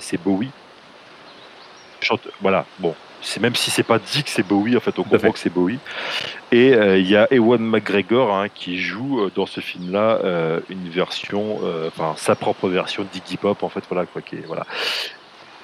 c'est- 0.00 0.20
Bowie. 0.22 0.50
Chante- 2.00 2.28
voilà, 2.40 2.64
bon. 2.78 2.94
C'est 3.22 3.40
même 3.40 3.54
si 3.56 3.70
c'est 3.70 3.82
pas 3.82 3.98
dit 3.98 4.22
que 4.22 4.30
c'est 4.30 4.42
Bowie, 4.46 4.76
en 4.76 4.80
fait, 4.80 4.98
on 4.98 5.02
comprend 5.02 5.18
fait. 5.18 5.32
que 5.32 5.38
c'est 5.38 5.50
Bowie. 5.50 5.78
Et 6.52 6.74
euh, 6.74 6.98
il 6.98 7.08
y 7.08 7.16
a 7.16 7.26
Ewan 7.32 7.60
McGregor 7.62 8.32
hein, 8.34 8.48
qui 8.54 8.78
joue 8.78 9.20
euh, 9.22 9.32
dans 9.34 9.46
ce 9.46 9.60
film-là 9.60 10.20
euh, 10.22 10.60
une 10.68 10.88
version, 10.90 11.58
enfin 11.88 12.14
sa 12.16 12.34
propre 12.36 12.68
version 12.68 13.06
d'Iggy 13.12 13.36
Pop, 13.38 13.62
en 13.62 13.68
fait, 13.68 13.82
voilà 13.88 14.04
quoi. 14.06 14.20
Qui 14.22 14.36
est, 14.36 14.46
voilà. 14.46 14.66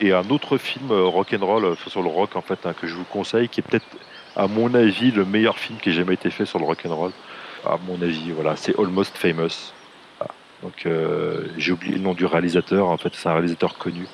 Et 0.01 0.13
un 0.13 0.29
autre 0.31 0.57
film 0.57 0.91
euh, 0.91 1.05
rock'n'roll 1.05 1.65
euh, 1.65 1.75
sur 1.87 2.03
le 2.03 2.09
rock, 2.09 2.35
en 2.37 2.43
fait, 2.43 2.65
hein, 2.65 2.73
que 2.81 2.87
je 2.87 2.95
vous 2.95 3.05
conseille, 3.05 3.49
qui 3.49 3.61
est 3.61 3.63
peut-être, 3.63 3.87
à 4.35 4.47
mon 4.49 4.73
avis, 4.75 5.11
le 5.13 5.25
meilleur 5.25 5.59
film 5.59 5.79
qui 5.79 5.91
ait 5.91 5.93
jamais 5.93 6.15
été 6.15 6.31
fait 6.31 6.47
sur 6.47 6.59
le 6.59 6.65
rock'n'roll. 6.65 7.13
À 7.65 7.77
mon 7.87 8.01
avis, 8.03 8.33
voilà, 8.33 8.57
c'est 8.57 8.77
Almost 8.79 9.17
Famous. 9.17 9.73
Donc, 10.63 10.87
euh, 10.87 11.49
j'ai 11.59 11.73
oublié 11.73 11.97
le 11.97 12.01
nom 12.01 12.15
du 12.15 12.25
réalisateur. 12.25 12.89
En 12.89 12.97
fait, 12.97 13.11
c'est 13.15 13.29
un 13.29 13.33
réalisateur 13.33 13.77
connu. 13.79 14.07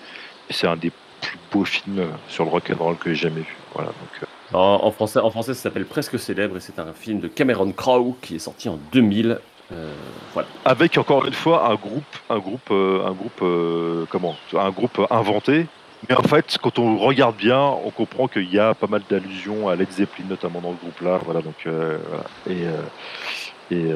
C'est 0.50 0.66
un 0.66 0.76
des 0.76 0.92
plus 1.20 1.38
beaux 1.52 1.64
films 1.64 2.06
sur 2.28 2.44
le 2.44 2.50
rock'n'roll 2.50 2.96
que 2.96 3.10
j'ai 3.12 3.28
jamais 3.28 3.40
vu. 3.40 3.56
Voilà. 3.74 3.88
Donc, 3.88 4.22
euh, 4.22 4.56
En, 4.56 4.90
français, 4.90 5.18
en 5.18 5.30
français, 5.30 5.54
ça 5.54 5.62
s'appelle 5.62 5.84
Presque 5.84 6.18
célèbre, 6.18 6.56
et 6.56 6.60
c'est 6.60 6.78
un 6.78 6.92
film 6.92 7.20
de 7.20 7.28
Cameron 7.28 7.72
Crowe 7.72 8.16
qui 8.22 8.36
est 8.36 8.40
sorti 8.40 8.68
en 8.68 8.78
2000. 8.92 9.38
Euh, 9.70 9.92
voilà. 10.32 10.48
avec 10.64 10.96
encore 10.96 11.26
une 11.26 11.34
fois 11.34 11.68
un 11.70 11.74
groupe, 11.74 12.16
un 12.30 12.38
groupe, 12.38 12.70
euh, 12.70 13.04
un 13.06 13.12
groupe, 13.12 13.42
euh, 13.42 14.06
comment, 14.08 14.34
un 14.54 14.70
groupe 14.70 15.06
inventé. 15.10 15.66
Mais 16.08 16.14
en 16.14 16.22
fait, 16.22 16.56
quand 16.62 16.78
on 16.78 16.96
regarde 16.96 17.36
bien, 17.36 17.60
on 17.60 17.90
comprend 17.90 18.28
qu'il 18.28 18.50
y 18.50 18.58
a 18.58 18.72
pas 18.72 18.86
mal 18.86 19.02
d'allusions 19.10 19.68
à 19.68 19.76
Led 19.76 19.90
Zeppelin, 19.90 20.24
notamment 20.30 20.62
dans 20.62 20.72
ce 20.72 20.80
groupe-là. 20.80 21.20
Voilà, 21.22 21.42
donc 21.42 21.66
voilà. 21.66 22.24
Et 22.48 22.64
et 23.70 23.92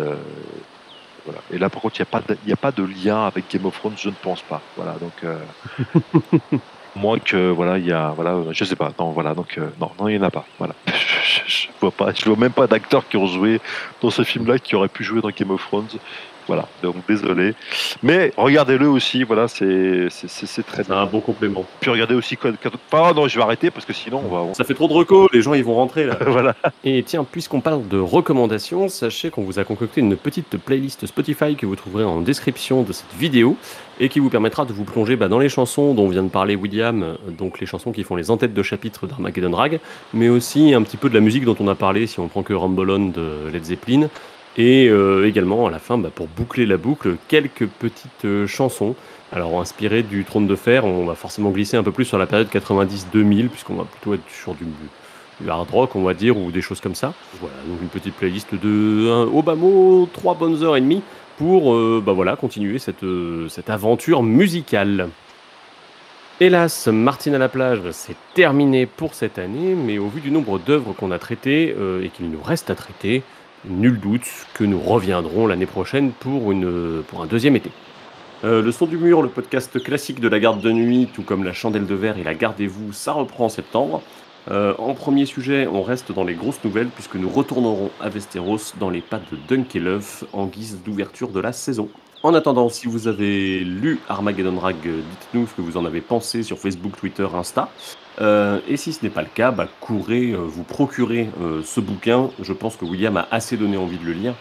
voilà. 1.24 1.40
Et 1.52 1.58
là, 1.58 1.68
par 1.68 1.82
contre, 1.82 2.00
il 2.00 2.06
n'y 2.46 2.52
a 2.52 2.54
a 2.54 2.56
pas 2.56 2.72
de 2.72 2.82
lien 2.82 3.26
avec 3.26 3.50
Game 3.50 3.66
of 3.66 3.78
Thrones, 3.78 3.94
je 3.96 4.08
ne 4.08 4.14
pense 4.14 4.42
pas. 4.42 4.61
Voilà, 4.76 4.94
donc 4.94 5.12
euh, 5.24 5.38
moins 6.96 7.18
que 7.18 7.50
voilà, 7.50 7.78
il 7.78 7.87
y 7.87 7.92
a, 7.92 8.11
voilà, 8.11 8.52
je 8.52 8.64
sais 8.64 8.76
pas. 8.76 8.92
Non, 8.98 9.12
voilà, 9.12 9.35
donc 9.35 9.56
euh, 9.58 9.68
non, 9.80 9.90
non, 9.98 10.08
il 10.08 10.18
n'y 10.18 10.24
en 10.24 10.26
a 10.26 10.30
pas. 10.30 10.44
Voilà, 10.58 10.74
je, 10.87 11.40
je 11.46 11.68
vois 11.80 11.90
pas, 11.90 12.12
je 12.12 12.24
vois 12.24 12.37
même 12.37 12.52
pas 12.52 12.66
d'acteurs 12.66 13.08
qui 13.08 13.16
ont 13.16 13.26
joué 13.26 13.61
dans 14.00 14.11
ce 14.11 14.22
film-là 14.22 14.58
qui 14.58 14.74
auraient 14.74 14.88
pu 14.88 15.04
jouer 15.04 15.20
dans 15.20 15.30
Game 15.30 15.50
of 15.50 15.62
Thrones. 15.62 15.88
Voilà, 16.48 16.66
donc 16.83 16.96
désolé. 17.09 17.55
Mais 18.02 18.33
regardez-le 18.37 18.88
aussi, 18.88 19.22
voilà, 19.22 19.48
c'est 19.48 20.09
c'est- 20.11 20.28
c'est- 20.28 20.46
c'est 20.46 20.62
très 20.62 20.83
bien. 20.85 20.96
un 20.96 21.07
bon 21.07 21.20
complément. 21.20 21.64
Puis 21.81 21.90
regardez 21.90 22.14
aussi 22.14 22.37
Code. 22.37 22.57
Ah 22.92 23.12
non, 23.14 23.28
je 23.28 23.37
vais 23.37 23.42
arrêter 23.42 23.70
parce 23.70 23.87
que 23.87 23.92
sinon 23.92 24.22
on 24.24 24.28
va. 24.28 24.40
on- 24.42 24.55
Ça 24.55 24.64
fait 24.64 24.74
trop 24.74 24.88
de 24.88 24.92
recos, 24.92 25.28
les 25.33 25.40
gens 25.42 25.55
ils 25.55 25.64
vont 25.64 25.74
rentrer 25.74 26.05
là. 26.07 26.16
voilà. 26.26 26.55
Et 26.85 27.02
tiens, 27.02 27.24
puisqu'on 27.24 27.61
parle 27.61 27.87
de 27.88 27.98
recommandations, 27.98 28.88
sachez 28.88 29.31
qu'on 29.31 29.42
vous 29.42 29.59
a 29.59 29.64
concocté 29.64 30.00
une 30.00 30.16
petite 30.16 30.57
playlist 30.59 31.07
Spotify 31.07 31.57
que 31.57 31.66
vous 31.66 31.76
trouverez 31.76 32.05
en 32.05 32.20
description 32.20 32.83
de 32.83 32.92
cette 32.92 33.12
vidéo 33.18 33.57
et 34.00 34.09
qui 34.09 34.18
vous 34.20 34.31
permettra 34.31 34.64
de 34.64 34.72
vous 34.72 34.85
plonger 34.85 35.16
bah, 35.16 35.28
dans 35.28 35.38
les 35.38 35.48
chansons 35.48 35.94
dont 35.94 36.09
vient 36.09 36.22
de 36.24 36.28
parler 36.28 36.57
William, 36.57 37.16
donc 37.38 37.61
les 37.61 37.66
chansons 37.66 37.92
qui 37.92 38.02
font 38.02 38.16
les 38.16 38.31
entêtes 38.31 38.55
de 38.55 38.62
chapitre 38.62 39.07
d'Armageddon 39.07 39.50
Drag, 39.50 39.81
mais 40.14 40.28
aussi 40.28 40.74
un 40.74 40.83
petit 40.83 40.96
peu 40.96 41.09
de 41.09 41.14
la 41.14 41.20
musique 41.20 41.44
dont 41.44 41.57
on 41.61 41.68
a 41.68 41.74
parlé 41.74 42.07
si 42.07 42.18
on 42.18 42.28
prend 42.28 42.42
que 42.42 42.52
Rumble 42.55 42.90
On 42.90 43.07
de 43.11 43.48
Led 43.52 43.64
Zeppelin. 43.64 44.09
Et 44.56 44.88
euh, 44.88 45.26
également, 45.26 45.66
à 45.66 45.70
la 45.70 45.78
fin, 45.78 45.96
bah, 45.96 46.10
pour 46.14 46.28
boucler 46.28 46.66
la 46.66 46.76
boucle, 46.76 47.16
quelques 47.28 47.66
petites 47.66 48.24
euh, 48.24 48.46
chansons. 48.46 48.94
Alors, 49.32 49.58
inspirées 49.60 50.02
du 50.02 50.24
Trône 50.24 50.46
de 50.46 50.56
Fer, 50.56 50.84
on 50.84 51.06
va 51.06 51.14
forcément 51.14 51.50
glisser 51.50 51.78
un 51.78 51.82
peu 51.82 51.92
plus 51.92 52.04
sur 52.04 52.18
la 52.18 52.26
période 52.26 52.48
90-2000, 52.48 53.48
puisqu'on 53.48 53.76
va 53.76 53.84
plutôt 53.84 54.12
être 54.12 54.28
sur 54.28 54.54
du, 54.54 54.66
hard 55.48 55.70
rock, 55.70 55.96
on 55.96 56.02
va 56.02 56.12
dire, 56.12 56.36
ou 56.36 56.50
des 56.50 56.60
choses 56.60 56.82
comme 56.82 56.94
ça. 56.94 57.14
Voilà, 57.40 57.56
donc 57.66 57.80
une 57.80 57.88
petite 57.88 58.14
playlist 58.14 58.54
de 58.54 59.10
un, 59.10 59.54
mot, 59.54 60.06
trois 60.12 60.34
bonnes 60.34 60.62
heures 60.62 60.76
et 60.76 60.82
demie 60.82 61.02
pour 61.38 61.74
euh, 61.74 62.02
bah 62.04 62.12
voilà, 62.12 62.36
continuer 62.36 62.78
cette, 62.78 63.06
cette 63.48 63.70
aventure 63.70 64.22
musicale. 64.22 65.08
Hélas, 66.38 66.88
Martine 66.88 67.34
à 67.34 67.38
la 67.38 67.48
plage, 67.48 67.80
c'est 67.92 68.16
terminé 68.34 68.84
pour 68.84 69.14
cette 69.14 69.38
année, 69.38 69.74
mais 69.74 69.96
au 69.96 70.08
vu 70.08 70.20
du 70.20 70.30
nombre 70.30 70.58
d'œuvres 70.58 70.92
qu'on 70.92 71.10
a 71.10 71.18
traitées 71.18 71.74
et 72.02 72.08
qu'il 72.08 72.28
nous 72.30 72.42
reste 72.42 72.68
à 72.68 72.74
traiter, 72.74 73.22
nul 73.64 73.98
doute 73.98 74.27
que 74.55 74.64
nous 74.64 74.81
reviendrons 74.81 75.46
l'année 75.46 75.66
prochaine 75.66 76.12
pour, 76.12 76.53
une, 76.53 77.03
pour 77.09 77.22
un 77.22 77.27
deuxième 77.27 77.57
été. 77.57 77.70
Euh, 78.44 78.61
le 78.61 78.72
son 78.72 78.87
du 78.87 78.96
mur, 78.96 79.22
le 79.22 79.29
podcast 79.29 79.81
classique 79.83 80.18
de 80.18 80.29
la 80.29 80.40
garde 80.40 80.61
de 80.61 80.72
nuit, 80.72 81.09
tout 81.12 81.22
comme 81.22 81.44
la 81.44 81.53
chandelle 81.53 81.87
de 81.87 81.94
verre 81.94 82.18
et 82.18 82.25
la 82.25 82.35
gardez-vous, 82.35 82.92
ça 82.92 83.12
reprend 83.12 83.44
en 83.44 83.48
septembre. 83.48 84.03
Euh, 84.51 84.75
en 84.79 84.94
premier 84.94 85.27
sujet, 85.27 85.68
on 85.68 85.83
reste 85.83 86.11
dans 86.11 86.25
les 86.25 86.35
grosses 86.35 86.62
nouvelles 86.64 86.88
puisque 86.88 87.14
nous 87.14 87.29
retournerons 87.29 87.90
à 88.01 88.09
Westeros 88.09 88.75
dans 88.81 88.90
les 88.90 89.01
pattes 89.01 89.31
de 89.31 89.38
Dunkelhoff 89.48 90.25
en 90.33 90.46
guise 90.46 90.81
d'ouverture 90.85 91.29
de 91.29 91.38
la 91.38 91.53
saison. 91.53 91.88
En 92.22 92.35
attendant, 92.35 92.68
si 92.68 92.87
vous 92.87 93.08
avez 93.08 93.61
lu 93.61 93.98
Armageddon 94.08 94.56
euh, 94.64 94.72
dites-nous 94.72 95.46
ce 95.48 95.54
que 95.54 95.61
vous 95.61 95.76
en 95.76 95.85
avez 95.85 96.00
pensé 96.00 96.44
sur 96.44 96.58
Facebook, 96.58 96.96
Twitter, 96.96 97.26
Insta. 97.35 97.68
Euh, 98.20 98.61
et 98.68 98.76
si 98.76 98.92
ce 98.92 99.02
n'est 99.02 99.11
pas 99.11 99.22
le 99.22 99.28
cas, 99.35 99.50
bah, 99.50 99.66
courez, 99.80 100.30
euh, 100.30 100.37
vous 100.37 100.62
procurez 100.62 101.28
euh, 101.40 101.62
ce 101.64 101.80
bouquin. 101.80 102.30
Je 102.40 102.52
pense 102.52 102.76
que 102.76 102.85
William 102.85 103.16
a 103.16 103.26
assez 103.32 103.56
donné 103.56 103.76
envie 103.76 103.98
de 103.98 104.04
le 104.04 104.12
lire. 104.12 104.35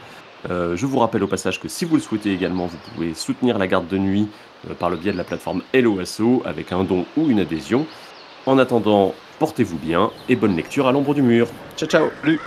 Euh, 0.49 0.75
je 0.75 0.85
vous 0.85 0.99
rappelle 0.99 1.23
au 1.23 1.27
passage 1.27 1.59
que 1.59 1.67
si 1.67 1.85
vous 1.85 1.95
le 1.95 2.01
souhaitez 2.01 2.31
également, 2.31 2.67
vous 2.67 2.77
pouvez 2.93 3.15
soutenir 3.15 3.57
la 3.57 3.65
garde 3.67 3.87
de 3.87 3.97
nuit 3.97 4.27
par 4.77 4.91
le 4.91 4.97
biais 4.97 5.11
de 5.11 5.17
la 5.17 5.23
plateforme 5.23 5.63
LOSO 5.73 6.43
avec 6.45 6.71
un 6.71 6.83
don 6.83 7.05
ou 7.17 7.31
une 7.31 7.39
adhésion. 7.39 7.87
En 8.45 8.59
attendant, 8.59 9.15
portez-vous 9.39 9.77
bien 9.77 10.11
et 10.29 10.35
bonne 10.35 10.55
lecture 10.55 10.87
à 10.87 10.91
l'ombre 10.91 11.15
du 11.15 11.23
mur. 11.23 11.47
Ciao 11.77 11.89
ciao 11.89 12.09
Salut. 12.21 12.39